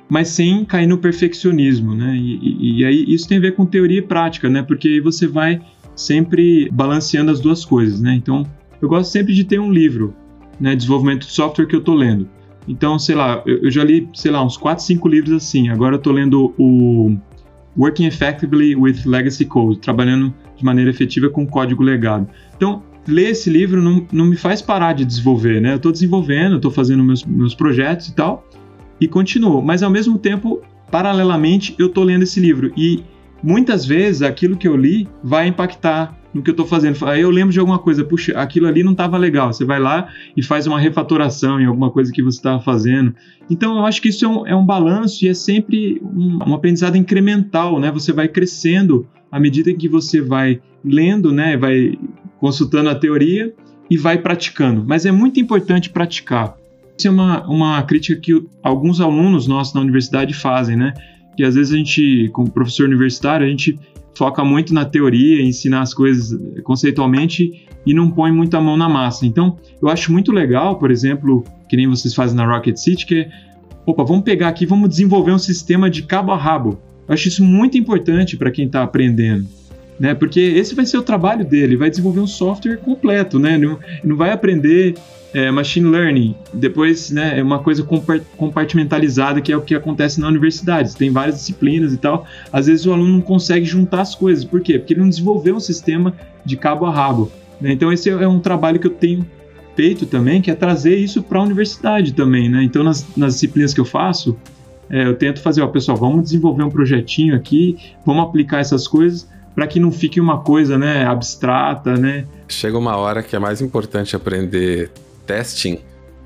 [0.09, 2.15] mas sem cair no perfeccionismo, né?
[2.15, 4.61] E, e, e, aí isso tem a ver com teoria e prática, né?
[4.61, 5.61] Porque aí você vai
[5.95, 8.13] sempre balanceando as duas coisas, né?
[8.15, 8.45] Então,
[8.81, 10.13] eu gosto sempre de ter um livro,
[10.59, 12.27] né, desenvolvimento de software que eu estou lendo.
[12.67, 15.69] Então, sei lá, eu, eu, já li, sei lá, uns 4, 5 livros assim.
[15.69, 17.15] Agora eu estou lendo o
[17.77, 22.27] Working Effectively with Legacy Code, trabalhando de maneira efetiva com código legado.
[22.55, 25.73] Então, ler esse livro não, não me faz parar de desenvolver, né?
[25.73, 28.47] Eu estou desenvolvendo, estou fazendo meus, meus projetos e tal,
[28.99, 29.61] e continuo.
[29.61, 32.71] Mas ao mesmo tempo, paralelamente, eu estou lendo esse livro.
[32.77, 33.03] E
[33.43, 36.97] muitas vezes aquilo que eu li vai impactar no que eu estou fazendo.
[37.05, 39.51] Aí eu lembro de alguma coisa, puxa, aquilo ali não estava legal.
[39.51, 43.13] Você vai lá e faz uma refatoração em alguma coisa que você estava fazendo.
[43.49, 46.53] Então eu acho que isso é um, é um balanço e é sempre um, um,
[46.53, 47.91] aprendizado incremental, né?
[47.91, 51.57] Você vai crescendo à medida que você vai lendo, né?
[51.57, 51.97] Vai
[52.41, 53.53] consultando a teoria
[53.87, 54.83] e vai praticando.
[54.85, 56.57] Mas é muito importante praticar.
[56.97, 60.93] Isso é uma, uma crítica que alguns alunos nossos na universidade fazem, né?
[61.37, 63.79] Que às vezes a gente, como professor universitário, a gente
[64.15, 69.25] foca muito na teoria, ensinar as coisas conceitualmente e não põe muita mão na massa.
[69.25, 73.15] Então, eu acho muito legal, por exemplo, que nem vocês fazem na Rocket City, que
[73.15, 73.31] é,
[73.85, 76.79] opa, vamos pegar aqui, vamos desenvolver um sistema de cabo a rabo.
[77.07, 79.60] Eu acho isso muito importante para quem está aprendendo.
[80.01, 80.15] Né?
[80.15, 83.55] Porque esse vai ser o trabalho dele, vai desenvolver um software completo, né?
[83.55, 84.95] Não, não vai aprender
[85.31, 87.87] é, machine learning, depois né, é uma coisa
[88.35, 90.95] compartimentalizada que é o que acontece na universidade.
[90.95, 92.25] Tem várias disciplinas e tal.
[92.51, 94.43] Às vezes o aluno não consegue juntar as coisas.
[94.43, 94.79] Por quê?
[94.79, 97.31] Porque ele não desenvolveu um sistema de cabo a rabo.
[97.61, 97.71] Né?
[97.71, 99.23] Então esse é um trabalho que eu tenho
[99.75, 102.49] feito também, que é trazer isso para a universidade também.
[102.49, 102.63] Né?
[102.63, 104.35] Então nas, nas disciplinas que eu faço,
[104.89, 109.29] é, eu tento fazer, ó, pessoal, vamos desenvolver um projetinho aqui, vamos aplicar essas coisas
[109.55, 112.25] para que não fique uma coisa né, abstrata, né?
[112.47, 114.91] Chega uma hora que é mais importante aprender
[115.25, 115.79] testing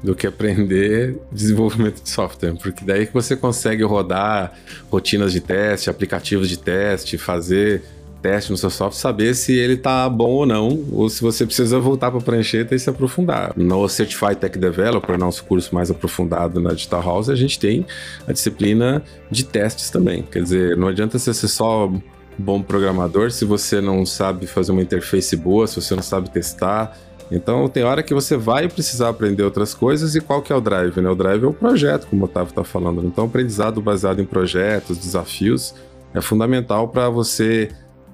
[0.03, 4.53] do que aprender desenvolvimento de software, porque daí que você consegue rodar
[4.91, 7.83] rotinas de teste, aplicativos de teste, fazer
[8.25, 11.79] teste no seu software, saber se ele está bom ou não, ou se você precisa
[11.79, 13.53] voltar para a prancheta e se aprofundar.
[13.55, 17.85] No Certified Tech Developer, nosso curso mais aprofundado na Digital House, a gente tem
[18.27, 20.23] a disciplina de testes também.
[20.23, 21.91] Quer dizer, não adianta você ser só
[22.37, 26.97] bom programador se você não sabe fazer uma interface boa, se você não sabe testar,
[27.31, 30.61] então tem hora que você vai precisar aprender outras coisas e qual que é o
[30.61, 31.01] drive?
[31.01, 31.09] Né?
[31.09, 33.05] O drive é o projeto, como o Otávio está falando.
[33.05, 35.73] Então aprendizado baseado em projetos, desafios,
[36.13, 37.69] é fundamental para você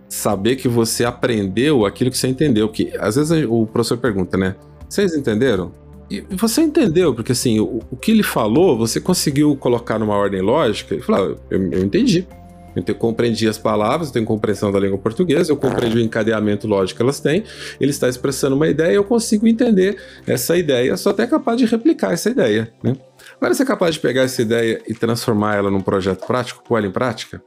[0.08, 2.70] saber que você aprendeu aquilo que você entendeu.
[2.70, 4.56] Que às vezes o professor pergunta, né?
[4.88, 5.72] Vocês entenderam?
[6.10, 10.42] E você entendeu, porque assim, o, o que ele falou, você conseguiu colocar numa ordem
[10.42, 12.28] lógica e falar, ah, eu, eu entendi.
[12.76, 16.98] Eu compreendi as palavras, eu tenho compreensão da língua portuguesa, eu compreendi o encadeamento lógico
[16.98, 17.44] que elas têm,
[17.80, 22.14] ele está expressando uma ideia, eu consigo entender essa ideia, sou até capaz de replicar
[22.14, 22.72] essa ideia.
[22.84, 22.96] Né?
[23.38, 26.78] Agora, você é capaz de pegar essa ideia e transformar ela num projeto prático, pôr
[26.78, 27.42] ela em prática?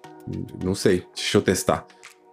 [0.62, 1.86] Não sei, deixa eu testar.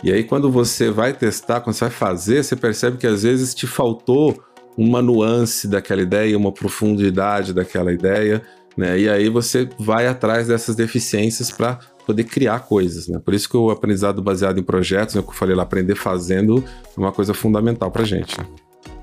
[0.04, 3.54] E aí, quando você vai testar, quando você vai fazer, você percebe que às vezes
[3.54, 4.44] te faltou
[4.78, 8.42] uma nuance daquela ideia, uma profundidade daquela ideia,
[8.76, 8.98] né?
[8.98, 11.80] E aí você vai atrás dessas deficiências para
[12.12, 13.20] poder criar coisas, né?
[13.24, 16.64] Por isso que o aprendizado baseado em projetos, né, que eu falei lá, aprender fazendo,
[16.86, 18.46] é uma coisa fundamental pra gente, né?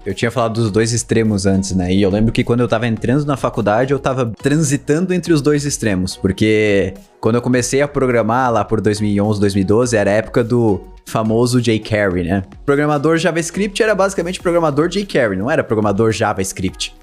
[0.06, 1.92] Eu tinha falado dos dois extremos antes, né?
[1.92, 5.42] E eu lembro que quando eu tava entrando na faculdade, eu tava transitando entre os
[5.42, 10.44] dois extremos, porque quando eu comecei a programar lá por 2011, 2012, era a época
[10.44, 12.42] do famoso jQuery, né?
[12.64, 16.94] Programador JavaScript era basicamente programador jQuery, não era programador JavaScript.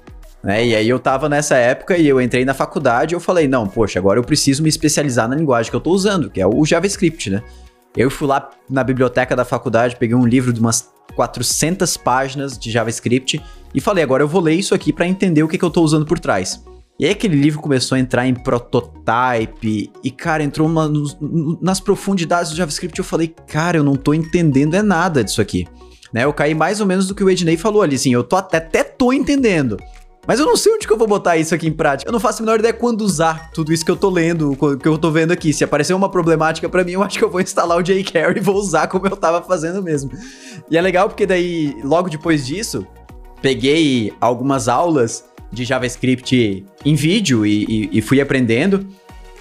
[0.42, 0.66] Né?
[0.66, 3.66] E aí eu tava nessa época e eu entrei na faculdade e eu falei, não,
[3.66, 6.64] poxa, agora eu preciso me especializar na linguagem que eu tô usando, que é o
[6.64, 7.42] JavaScript, né?
[7.96, 12.70] Eu fui lá na biblioteca da faculdade, peguei um livro de umas 400 páginas de
[12.70, 13.42] JavaScript
[13.74, 15.82] e falei, agora eu vou ler isso aqui para entender o que, que eu tô
[15.82, 16.62] usando por trás.
[16.98, 20.90] E aí aquele livro começou a entrar em prototype e, cara, entrou uma,
[21.60, 22.98] nas profundidades do JavaScript.
[22.98, 25.66] Eu falei, cara, eu não tô entendendo é nada disso aqui.
[26.12, 26.24] Né?
[26.24, 28.56] Eu caí mais ou menos do que o Ednei falou ali, assim, eu tô até,
[28.56, 29.76] até tô entendendo.
[30.26, 32.08] Mas eu não sei onde que eu vou botar isso aqui em prática.
[32.08, 34.88] Eu não faço a menor ideia quando usar tudo isso que eu tô lendo, que
[34.88, 35.52] eu tô vendo aqui.
[35.52, 38.42] Se aparecer uma problemática para mim, eu acho que eu vou instalar o jQuery e
[38.42, 40.10] vou usar como eu tava fazendo mesmo.
[40.70, 42.84] E é legal porque daí, logo depois disso,
[43.40, 48.86] peguei algumas aulas de JavaScript em vídeo e, e, e fui aprendendo.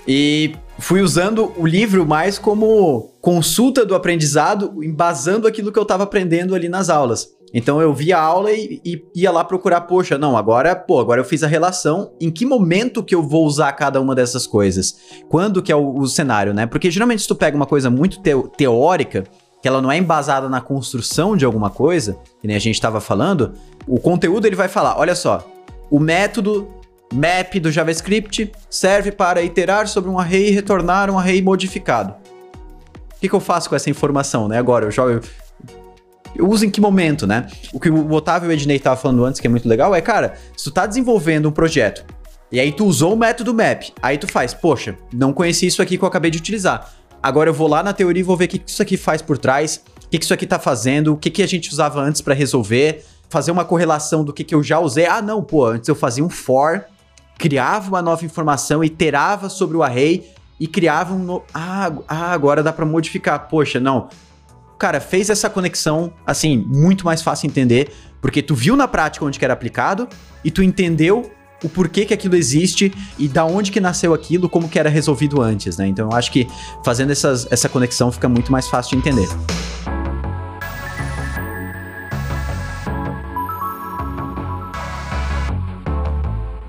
[0.07, 6.03] E fui usando o livro mais como consulta do aprendizado, embasando aquilo que eu estava
[6.03, 7.29] aprendendo ali nas aulas.
[7.58, 11.22] Então eu via a aula e, e, ia lá procurar, poxa, não, agora, pô, agora
[11.22, 14.97] eu fiz a relação, em que momento que eu vou usar cada uma dessas coisas?
[15.30, 16.66] Quando que é o, o cenário, né?
[16.66, 18.20] Porque geralmente se tu pega uma coisa muito
[18.58, 19.24] teórica,
[19.62, 22.99] que ela não é embasada na construção de alguma coisa, que nem a gente estava
[22.99, 23.53] falando,
[23.88, 25.47] o conteúdo ele vai falar, olha só,
[25.89, 26.68] o método
[27.14, 32.16] map do JavaScript serve para iterar sobre um array e retornar um array modificado.
[33.16, 34.58] O que, que eu faço com essa informação, né?
[34.58, 35.22] Agora, eu jogo,
[36.36, 37.47] eu uso em que momento, né?
[37.71, 40.01] O que o Otávio e o Ednei estavam falando antes, que é muito legal, é,
[40.01, 42.05] cara, se tu tá desenvolvendo um projeto
[42.51, 45.97] e aí tu usou o método map, aí tu faz, poxa, não conheci isso aqui
[45.97, 46.93] que eu acabei de utilizar.
[47.21, 49.38] Agora eu vou lá na teoria e vou ver o que isso aqui faz por
[49.38, 52.33] trás, o que isso aqui tá fazendo, o que, que a gente usava antes para
[52.33, 55.07] resolver, fazer uma correlação do que, que eu já usei.
[55.07, 56.86] Ah, não, pô, antes eu fazia um for,
[57.38, 60.29] criava uma nova informação, iterava sobre o array
[60.59, 61.45] e criava um novo.
[61.53, 63.49] Ah, ah, agora dá para modificar.
[63.49, 64.07] Poxa, não
[64.78, 69.39] cara, fez essa conexão, assim, muito mais fácil entender, porque tu viu na prática onde
[69.39, 70.07] que era aplicado
[70.43, 71.32] e tu entendeu
[71.63, 75.41] o porquê que aquilo existe e da onde que nasceu aquilo, como que era resolvido
[75.41, 75.88] antes, né?
[75.88, 76.47] Então eu acho que
[76.84, 79.28] fazendo essas, essa conexão fica muito mais fácil de entender.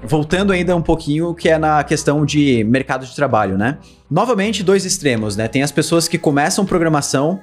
[0.05, 3.79] Voltando ainda um pouquinho, que é na questão de mercado de trabalho, né?
[4.09, 5.49] Novamente, dois extremos, né?
[5.49, 7.41] Tem as pessoas que começam programação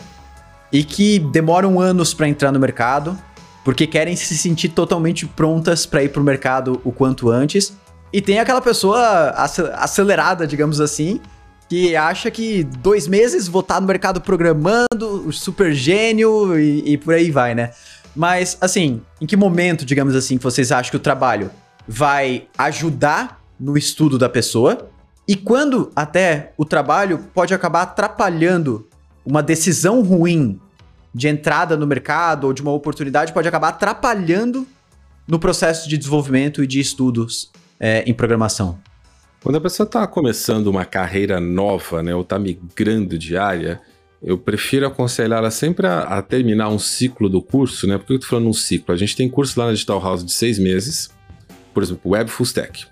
[0.73, 3.15] e que demoram anos para entrar no mercado,
[3.63, 7.77] porque querem se sentir totalmente prontas para ir para o mercado o quanto antes.
[8.11, 9.29] E tem aquela pessoa
[9.75, 11.21] acelerada, digamos assim,
[11.69, 17.13] que acha que dois meses vou estar no mercado programando, super gênio e, e por
[17.13, 17.71] aí vai, né?
[18.15, 21.51] Mas, assim, em que momento, digamos assim, vocês acham que o trabalho
[21.87, 24.89] vai ajudar no estudo da pessoa
[25.27, 28.87] e quando até o trabalho pode acabar atrapalhando
[29.25, 30.59] uma decisão ruim
[31.13, 34.67] de entrada no mercado ou de uma oportunidade pode acabar atrapalhando
[35.27, 38.79] no processo de desenvolvimento e de estudos é, em programação.
[39.41, 43.81] Quando a pessoa está começando uma carreira nova, né, ou está migrando de área,
[44.21, 47.97] eu prefiro aconselhar ela sempre a, a, terminar um ciclo do curso, né?
[47.97, 48.93] Por que eu estou falando um ciclo?
[48.93, 51.09] A gente tem curso lá na Digital House de seis meses,
[51.73, 52.85] por exemplo, Web Full Stack.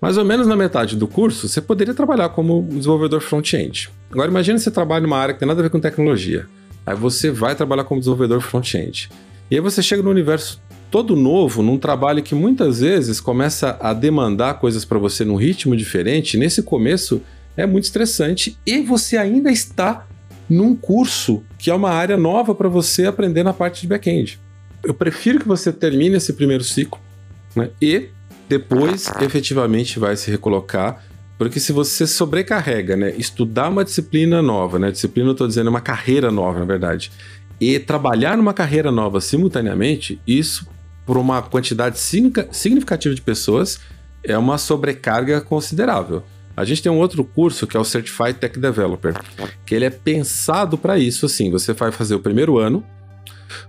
[0.00, 3.90] Mais ou menos na metade do curso, você poderia trabalhar como desenvolvedor front-end.
[4.10, 6.46] Agora imagine você trabalha numa área que tem nada a ver com tecnologia.
[6.86, 9.10] Aí você vai trabalhar como desenvolvedor front-end.
[9.50, 10.60] E aí você chega no universo
[10.90, 15.76] todo novo, num trabalho que muitas vezes começa a demandar coisas para você num ritmo
[15.76, 16.36] diferente.
[16.36, 17.20] Nesse começo
[17.56, 20.06] é muito estressante e você ainda está
[20.48, 24.38] num curso que é uma área nova para você aprender na parte de back-end.
[24.82, 27.00] Eu prefiro que você termine esse primeiro ciclo
[27.56, 28.08] né, e
[28.48, 31.02] depois efetivamente vai se recolocar
[31.38, 35.80] porque se você sobrecarrega, né, estudar uma disciplina nova, né, disciplina eu estou dizendo uma
[35.80, 37.10] carreira nova, na verdade,
[37.60, 40.66] e trabalhar numa carreira nova simultaneamente, isso
[41.04, 43.78] por uma quantidade significativa de pessoas
[44.22, 46.22] é uma sobrecarga considerável.
[46.56, 49.14] A gente tem um outro curso que é o Certified Tech Developer,
[49.66, 52.84] que ele é pensado para isso assim, você vai fazer o primeiro ano,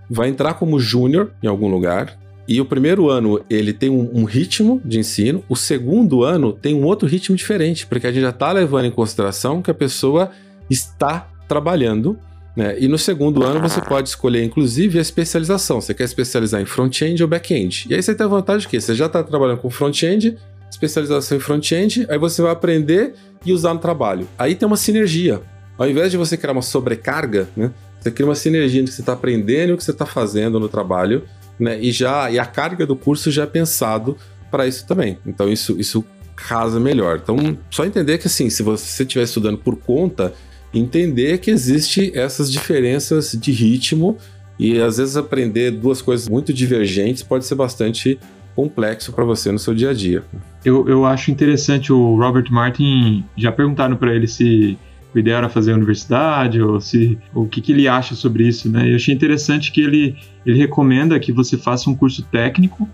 [0.10, 4.24] vai entrar como júnior em algum lugar, e o primeiro ano ele tem um, um,
[4.24, 8.30] ritmo de ensino, o segundo ano tem um outro ritmo diferente, porque a gente já
[8.30, 10.32] está levando em consideração que a pessoa
[10.70, 12.18] está trabalhando.
[12.56, 12.78] Né?
[12.80, 15.82] E no segundo ano você pode escolher, inclusive, a especialização.
[15.82, 17.88] Você quer especializar em front-end ou back-end.
[17.90, 20.38] E aí você tem a vantagem que você já está trabalhando com front-end,
[20.70, 24.28] especialização em front-end, aí você vai aprender e usar no trabalho.
[24.38, 25.42] Aí tem uma sinergia.
[25.78, 27.72] Ao invés de você criar uma sobrecarga, né?
[28.00, 30.06] você cria uma sinergia entre o que você está aprendendo e o que você está
[30.06, 31.24] fazendo no trabalho
[31.60, 31.80] né?
[31.80, 34.18] E já e a carga do curso já é pensado
[34.52, 35.18] para isso também.
[35.26, 37.20] Então isso isso casa melhor.
[37.22, 40.34] Então só entender que assim, se você estiver estudando por conta,
[40.74, 44.18] entender que existe essas diferenças de ritmo
[44.60, 48.20] e às vezes aprender duas coisas muito divergentes pode ser bastante
[48.56, 50.24] complexo para você no seu dia a dia.
[50.64, 54.78] Eu, eu acho interessante o Robert Martin já perguntaram para ele se
[55.16, 58.70] o ideal era fazer a universidade, ou se o que, que ele acha sobre isso,
[58.70, 58.92] né?
[58.92, 62.88] Eu achei interessante que ele, ele recomenda que você faça um curso técnico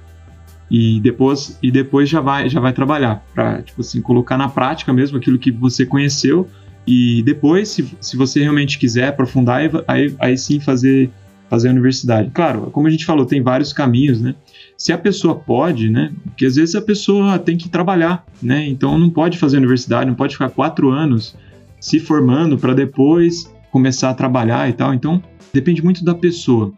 [0.70, 4.94] e depois, e depois já vai já vai trabalhar para tipo assim colocar na prática
[4.94, 6.48] mesmo aquilo que você conheceu
[6.88, 11.10] e depois se, se você realmente quiser aprofundar aí, aí sim fazer
[11.50, 12.30] fazer a universidade.
[12.32, 14.36] Claro como a gente falou tem vários caminhos né?
[14.78, 16.14] Se a pessoa pode né?
[16.24, 18.66] Porque às vezes a pessoa tem que trabalhar né?
[18.68, 21.36] Então não pode fazer universidade não pode ficar quatro anos
[21.82, 24.94] se formando para depois começar a trabalhar e tal.
[24.94, 25.22] Então,
[25.52, 26.72] depende muito da pessoa.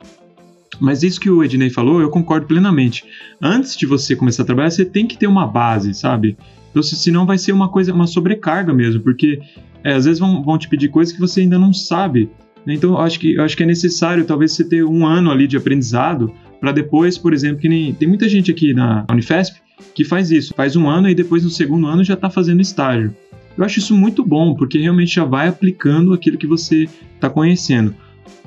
[0.80, 3.04] Mas isso que o Ednei falou, eu concordo plenamente.
[3.42, 6.38] Antes de você começar a trabalhar, você tem que ter uma base, sabe?
[6.72, 9.40] Então, senão vai ser uma coisa, uma sobrecarga mesmo, porque
[9.84, 12.32] é, às vezes vão, vão te pedir coisas que você ainda não sabe.
[12.66, 12.74] Né?
[12.74, 15.46] Então, eu acho que, eu acho que é necessário, talvez, você ter um ano ali
[15.46, 19.62] de aprendizado para depois, por exemplo, que nem tem muita gente aqui na Unifesp
[19.94, 23.14] que faz isso, faz um ano e depois no segundo ano já está fazendo estágio.
[23.58, 27.96] Eu acho isso muito bom, porque realmente já vai aplicando aquilo que você está conhecendo.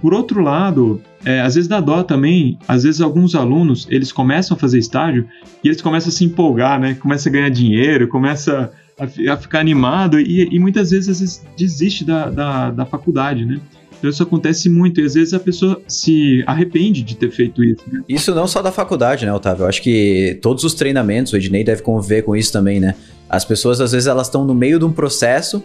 [0.00, 4.56] Por outro lado, é, às vezes dá dó também, às vezes alguns alunos, eles começam
[4.56, 5.26] a fazer estágio
[5.64, 6.94] e eles começam a se empolgar, né?
[6.94, 11.46] Começa a ganhar dinheiro, começa a, a ficar animado e, e, muitas vezes, às vezes
[11.56, 13.60] desiste da, da, da faculdade, né?
[13.98, 17.82] Então isso acontece muito e às vezes a pessoa se arrepende de ter feito isso.
[17.90, 18.02] Né?
[18.06, 19.64] Isso não só da faculdade, né, Otávio?
[19.64, 22.94] Eu acho que todos os treinamentos, o Ednei deve conviver com isso também, né?
[23.28, 25.62] As pessoas, às vezes, elas estão no meio de um processo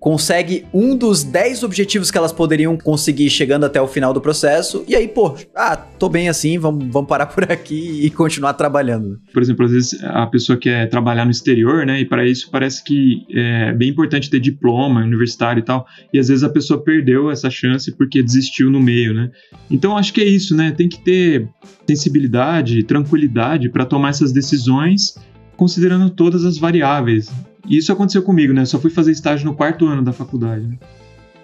[0.00, 4.82] consegue um dos 10 objetivos que elas poderiam conseguir chegando até o final do processo,
[4.88, 9.20] e aí, pô, ah, tô bem assim, vamos, vamos parar por aqui e continuar trabalhando.
[9.32, 12.82] Por exemplo, às vezes a pessoa quer trabalhar no exterior, né, e para isso parece
[12.82, 17.30] que é bem importante ter diploma universitário e tal, e às vezes a pessoa perdeu
[17.30, 19.30] essa chance porque desistiu no meio, né.
[19.70, 21.46] Então acho que é isso, né, tem que ter
[21.86, 25.14] sensibilidade, tranquilidade para tomar essas decisões
[25.60, 27.30] considerando todas as variáveis.
[27.68, 28.64] E isso aconteceu comigo, né?
[28.64, 30.66] Só fui fazer estágio no quarto ano da faculdade.
[30.66, 30.78] Né?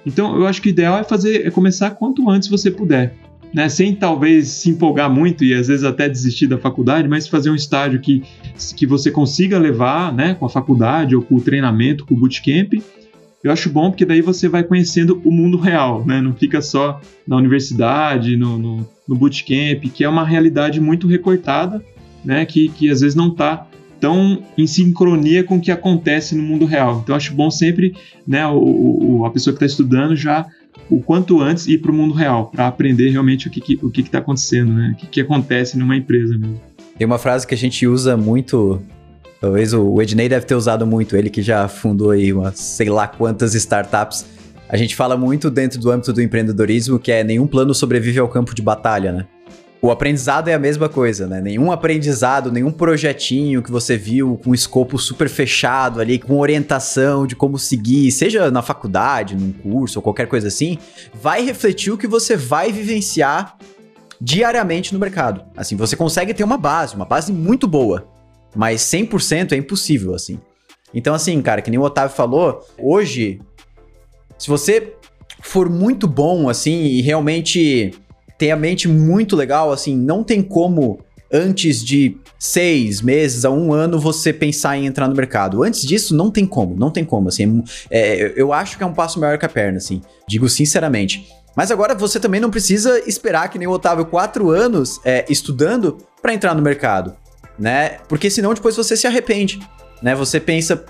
[0.07, 3.15] Então, eu acho que o ideal é fazer, é começar quanto antes você puder,
[3.53, 3.69] né?
[3.69, 7.55] Sem talvez se empolgar muito e às vezes até desistir da faculdade, mas fazer um
[7.55, 8.23] estágio que,
[8.75, 10.33] que você consiga levar, né?
[10.33, 12.73] Com a faculdade ou com o treinamento, com o bootcamp.
[13.45, 16.23] Eu acho bom porque daí você vai conhecendo o mundo real, né?
[16.23, 21.85] Não fica só na universidade, no, no, no bootcamp, que é uma realidade muito recortada,
[22.25, 22.47] né?
[22.47, 23.67] Que, que às vezes não está
[24.01, 27.01] tão em sincronia com o que acontece no mundo real.
[27.03, 27.95] Então acho bom sempre,
[28.27, 30.47] né, o, o a pessoa que está estudando já
[30.91, 33.91] o quanto antes ir para o mundo real, para aprender realmente o que está o
[33.91, 36.61] que que tá acontecendo, né, o que, que acontece numa empresa mesmo.
[36.97, 38.81] Tem uma frase que a gente usa muito,
[39.41, 43.07] talvez o Ednei deve ter usado muito, ele que já fundou aí umas sei lá
[43.07, 44.27] quantas startups.
[44.69, 48.29] A gente fala muito dentro do âmbito do empreendedorismo que é nenhum plano sobrevive ao
[48.29, 49.27] campo de batalha, né?
[49.81, 51.41] O aprendizado é a mesma coisa, né?
[51.41, 57.37] Nenhum aprendizado, nenhum projetinho que você viu com escopo super fechado ali, com orientação de
[57.37, 60.79] como seguir, seja na faculdade, num curso ou qualquer coisa assim,
[61.15, 63.57] vai refletir o que você vai vivenciar
[64.21, 65.45] diariamente no mercado.
[65.57, 68.09] Assim, você consegue ter uma base, uma base muito boa,
[68.55, 70.41] mas 100% é impossível, assim.
[70.95, 73.41] Então, assim, cara, que nem o Otávio falou, hoje,
[74.39, 74.95] se você
[75.43, 77.93] for muito bom, assim, e realmente
[78.39, 81.01] tem a mente muito legal, assim, não tem como
[81.33, 85.63] antes de seis meses a um ano você pensar em entrar no mercado.
[85.63, 87.63] Antes disso, não tem como, não tem como, assim.
[87.91, 90.01] É, eu acho que é um passo maior que a perna, assim.
[90.29, 91.27] Digo sinceramente.
[91.57, 95.99] Mas agora você também não precisa esperar que nem o Otávio quatro anos é, estudando
[96.21, 97.17] para entrar no mercado,
[97.59, 97.99] né?
[98.09, 99.59] Porque senão depois você se arrepende
[100.03, 100.15] né?
[100.15, 100.85] Você pensa,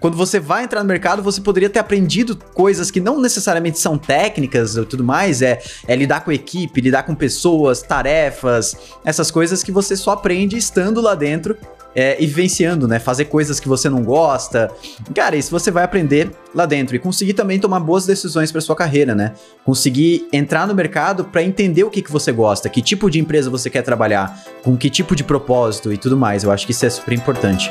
[0.00, 3.96] quando você vai entrar no mercado, você poderia ter aprendido coisas que não necessariamente são
[3.96, 9.62] técnicas ou tudo mais, é, é lidar com equipe, lidar com pessoas, tarefas, essas coisas
[9.62, 11.56] que você só aprende estando lá dentro
[11.94, 12.98] é, e vivenciando, né?
[12.98, 14.70] Fazer coisas que você não gosta.
[15.14, 18.76] Cara, isso você vai aprender lá dentro e conseguir também tomar boas decisões para sua
[18.76, 19.34] carreira, né?
[19.64, 23.50] Conseguir entrar no mercado para entender o que, que você gosta, que tipo de empresa
[23.50, 26.44] você quer trabalhar, com que tipo de propósito e tudo mais.
[26.44, 27.70] Eu acho que isso é super importante.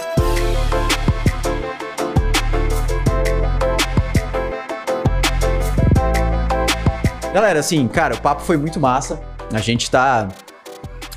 [7.33, 9.21] Galera, assim, cara, o papo foi muito massa.
[9.53, 10.27] A gente tá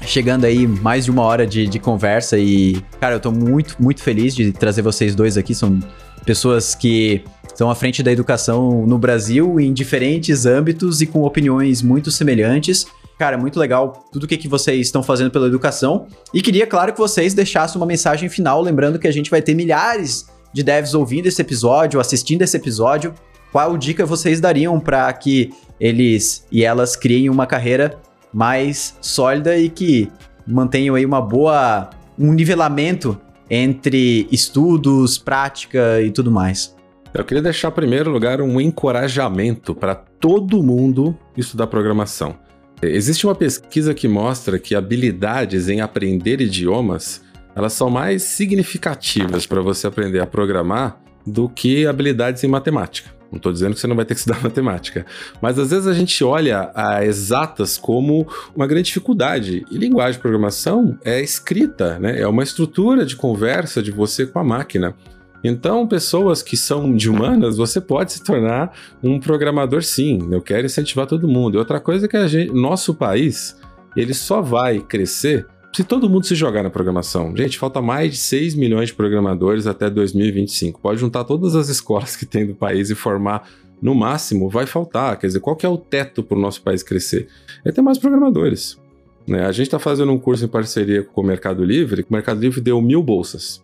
[0.03, 4.03] chegando aí mais de uma hora de, de conversa e, cara, eu tô muito, muito
[4.03, 5.55] feliz de trazer vocês dois aqui.
[5.55, 5.81] São
[6.27, 11.81] pessoas que estão à frente da educação no Brasil em diferentes âmbitos e com opiniões
[11.81, 12.87] muito semelhantes.
[13.19, 16.07] Cara, muito legal tudo o que, que vocês estão fazendo pela educação.
[16.35, 19.55] E queria, claro, que vocês deixassem uma mensagem final, lembrando que a gente vai ter
[19.55, 23.15] milhares de devs ouvindo esse episódio, assistindo esse episódio.
[23.51, 25.53] Qual dica vocês dariam para que
[25.83, 27.99] eles e elas criem uma carreira
[28.33, 30.09] mais sólida e que
[30.47, 33.20] mantenham aí uma boa um nivelamento
[33.51, 36.74] entre estudos, prática e tudo mais.
[37.12, 42.37] Eu queria deixar, em primeiro lugar, um encorajamento para todo mundo estudar programação.
[42.80, 47.22] Existe uma pesquisa que mostra que habilidades em aprender idiomas
[47.55, 53.11] elas são mais significativas para você aprender a programar do que habilidades em matemática.
[53.33, 55.07] Não estou dizendo que você não vai ter que estudar matemática.
[55.41, 59.64] Mas às vezes a gente olha a exatas como uma grande dificuldade.
[59.70, 62.20] E linguagem de programação é escrita, né?
[62.20, 64.95] É uma estrutura de conversa de você com a máquina.
[65.43, 68.72] Então, pessoas que são de humanas, você pode se tornar
[69.03, 70.28] um programador sim.
[70.30, 71.57] Eu quero incentivar todo mundo.
[71.57, 73.57] E outra coisa é que a gente, nosso país,
[73.97, 78.18] ele só vai crescer se todo mundo se jogar na programação, gente, falta mais de
[78.18, 80.79] 6 milhões de programadores até 2025.
[80.81, 83.49] Pode juntar todas as escolas que tem do país e formar
[83.81, 85.18] no máximo, vai faltar.
[85.18, 87.29] Quer dizer, qual que é o teto para o nosso país crescer?
[87.64, 88.79] É ter mais programadores.
[89.27, 89.45] Né?
[89.47, 92.61] A gente está fazendo um curso em parceria com o Mercado Livre, o Mercado Livre
[92.61, 93.62] deu mil bolsas.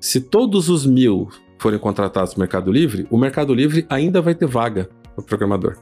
[0.00, 1.28] Se todos os mil
[1.58, 5.76] forem contratados no Mercado Livre, o Mercado Livre ainda vai ter vaga para programador.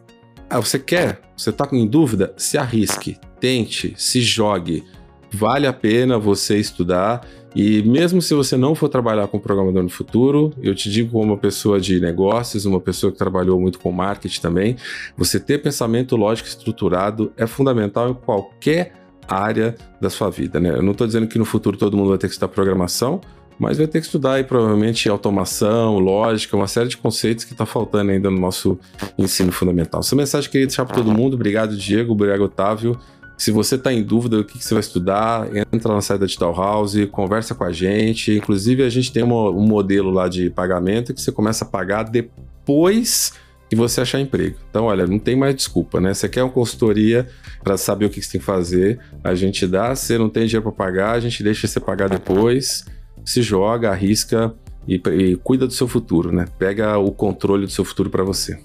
[0.49, 1.21] Ah, você quer?
[1.37, 2.35] Você está em dúvida?
[2.37, 4.85] Se arrisque, tente, se jogue
[5.33, 7.26] vale a pena você estudar.
[7.55, 11.24] E mesmo se você não for trabalhar com programador no futuro, eu te digo como
[11.33, 14.76] uma pessoa de negócios, uma pessoa que trabalhou muito com marketing também,
[15.16, 18.93] você ter pensamento lógico estruturado é fundamental em qualquer
[19.26, 20.70] área da sua vida, né?
[20.70, 23.20] Eu não estou dizendo que no futuro todo mundo vai ter que estudar programação,
[23.59, 27.66] mas vai ter que estudar aí provavelmente automação, lógica, uma série de conceitos que está
[27.66, 28.78] faltando ainda no nosso
[29.18, 30.01] ensino fundamental.
[30.01, 31.35] Essa mensagem eu queria deixar para todo mundo.
[31.35, 32.12] Obrigado, Diego.
[32.12, 32.99] Obrigado, Otávio.
[33.41, 36.26] Se você está em dúvida do que, que, você vai estudar, entra na site da
[36.26, 38.36] Digital House, conversa com a gente.
[38.36, 42.03] Inclusive, a gente tem uma, um modelo lá de pagamento que você começa a pagar
[42.03, 43.32] depois
[43.70, 44.57] que você achar emprego.
[44.68, 46.12] Então, olha, não tem mais desculpa, né?
[46.12, 47.26] Você quer uma consultoria
[47.64, 50.64] para saber o que você tem que fazer, a gente dá, você não tem dinheiro
[50.64, 52.84] para pagar, a gente deixa você pagar depois
[53.24, 54.55] se joga, arrisca
[54.86, 56.45] e, e cuida do seu futuro, né?
[56.59, 58.59] Pega o controle do seu futuro para você.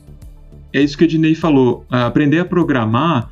[0.74, 1.86] É isso que o Ednei falou.
[1.90, 3.32] Aprender a programar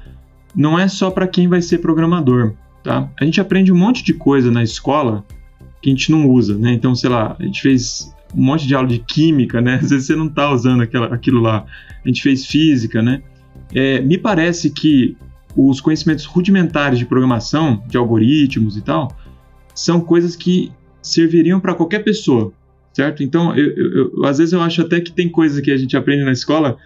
[0.56, 3.10] não é só para quem vai ser programador, tá?
[3.20, 5.26] A gente aprende um monte de coisa na escola
[5.82, 6.74] que a gente não usa, né?
[6.74, 9.76] Então, sei lá, a gente fez um monte de aula de química, né?
[9.82, 11.66] Às vezes você não está usando aquela, aquilo lá.
[12.04, 13.22] A gente fez física, né?
[13.74, 15.18] É, me parece que
[15.56, 19.16] os conhecimentos rudimentares de programação, de algoritmos e tal,
[19.74, 22.52] são coisas que serviriam para qualquer pessoa,
[22.94, 23.24] certo?
[23.24, 25.96] Então, eu, eu, eu, às vezes eu acho até que tem coisa que a gente
[25.98, 26.78] aprende na escola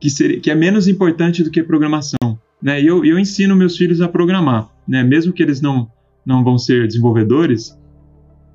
[0.00, 2.80] que, que é menos importante do que programação, né?
[2.80, 5.02] E eu, eu ensino meus filhos a programar, né?
[5.02, 5.90] Mesmo que eles não,
[6.24, 7.78] não vão ser desenvolvedores,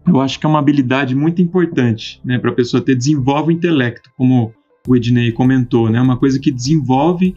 [0.08, 2.38] eu acho que é uma habilidade muito importante, né?
[2.38, 4.54] Para a pessoa ter, desenvolve o intelecto, como
[4.88, 6.02] o Ednei comentou, né?
[6.02, 7.36] Uma coisa que desenvolve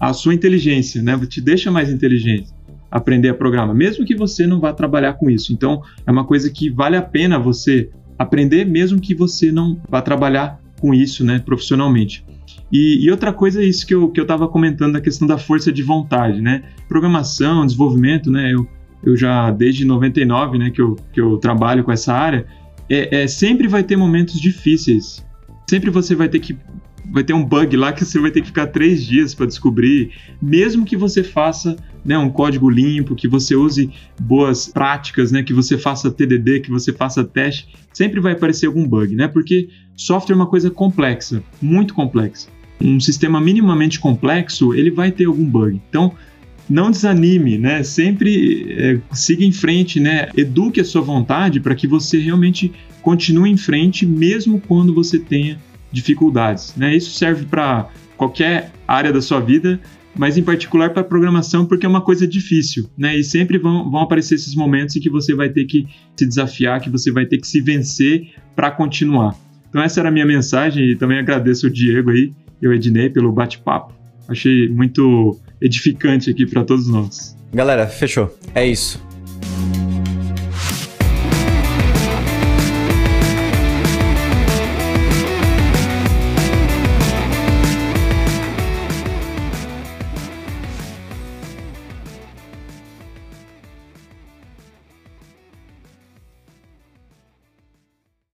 [0.00, 1.18] a sua inteligência, né?
[1.26, 2.54] Te deixa mais inteligente
[2.90, 5.52] aprender a programar, mesmo que você não vá trabalhar com isso.
[5.52, 10.00] Então, é uma coisa que vale a pena você aprender, mesmo que você não vá
[10.00, 12.24] trabalhar com isso, né, profissionalmente.
[12.72, 15.38] E, e outra coisa é isso que eu, que eu estava comentando, a questão da
[15.38, 16.64] força de vontade, né?
[16.88, 18.52] Programação, desenvolvimento, né?
[18.52, 18.66] Eu,
[19.04, 22.46] eu já, desde 99, né, que eu, que eu trabalho com essa área,
[22.88, 25.24] é, é sempre vai ter momentos difíceis.
[25.68, 26.56] Sempre você vai ter que
[27.12, 30.10] vai ter um bug lá que você vai ter que ficar três dias para descobrir,
[30.42, 35.52] mesmo que você faça né, um código limpo, que você use boas práticas, né, que
[35.52, 39.28] você faça TDD, que você faça teste, sempre vai aparecer algum bug, né?
[39.28, 42.48] Porque software é uma coisa complexa, muito complexa.
[42.80, 45.80] Um sistema minimamente complexo, ele vai ter algum bug.
[45.88, 46.12] Então,
[46.68, 47.82] não desanime, né?
[47.82, 50.28] Sempre é, siga em frente, né?
[50.36, 52.72] Eduque a sua vontade para que você realmente
[53.02, 55.58] continue em frente, mesmo quando você tenha
[55.92, 56.74] dificuldades.
[56.76, 56.96] Né?
[56.96, 59.80] Isso serve para qualquer área da sua vida,
[60.14, 63.16] mas em particular para programação, porque é uma coisa difícil, né?
[63.16, 66.80] E sempre vão, vão aparecer esses momentos em que você vai ter que se desafiar,
[66.80, 69.36] que você vai ter que se vencer para continuar.
[69.68, 73.08] Então essa era a minha mensagem e também agradeço o Diego aí e o Ednei
[73.10, 73.94] pelo bate-papo.
[74.28, 77.36] Achei muito edificante aqui para todos nós.
[77.52, 78.36] Galera, fechou.
[78.54, 79.05] É isso.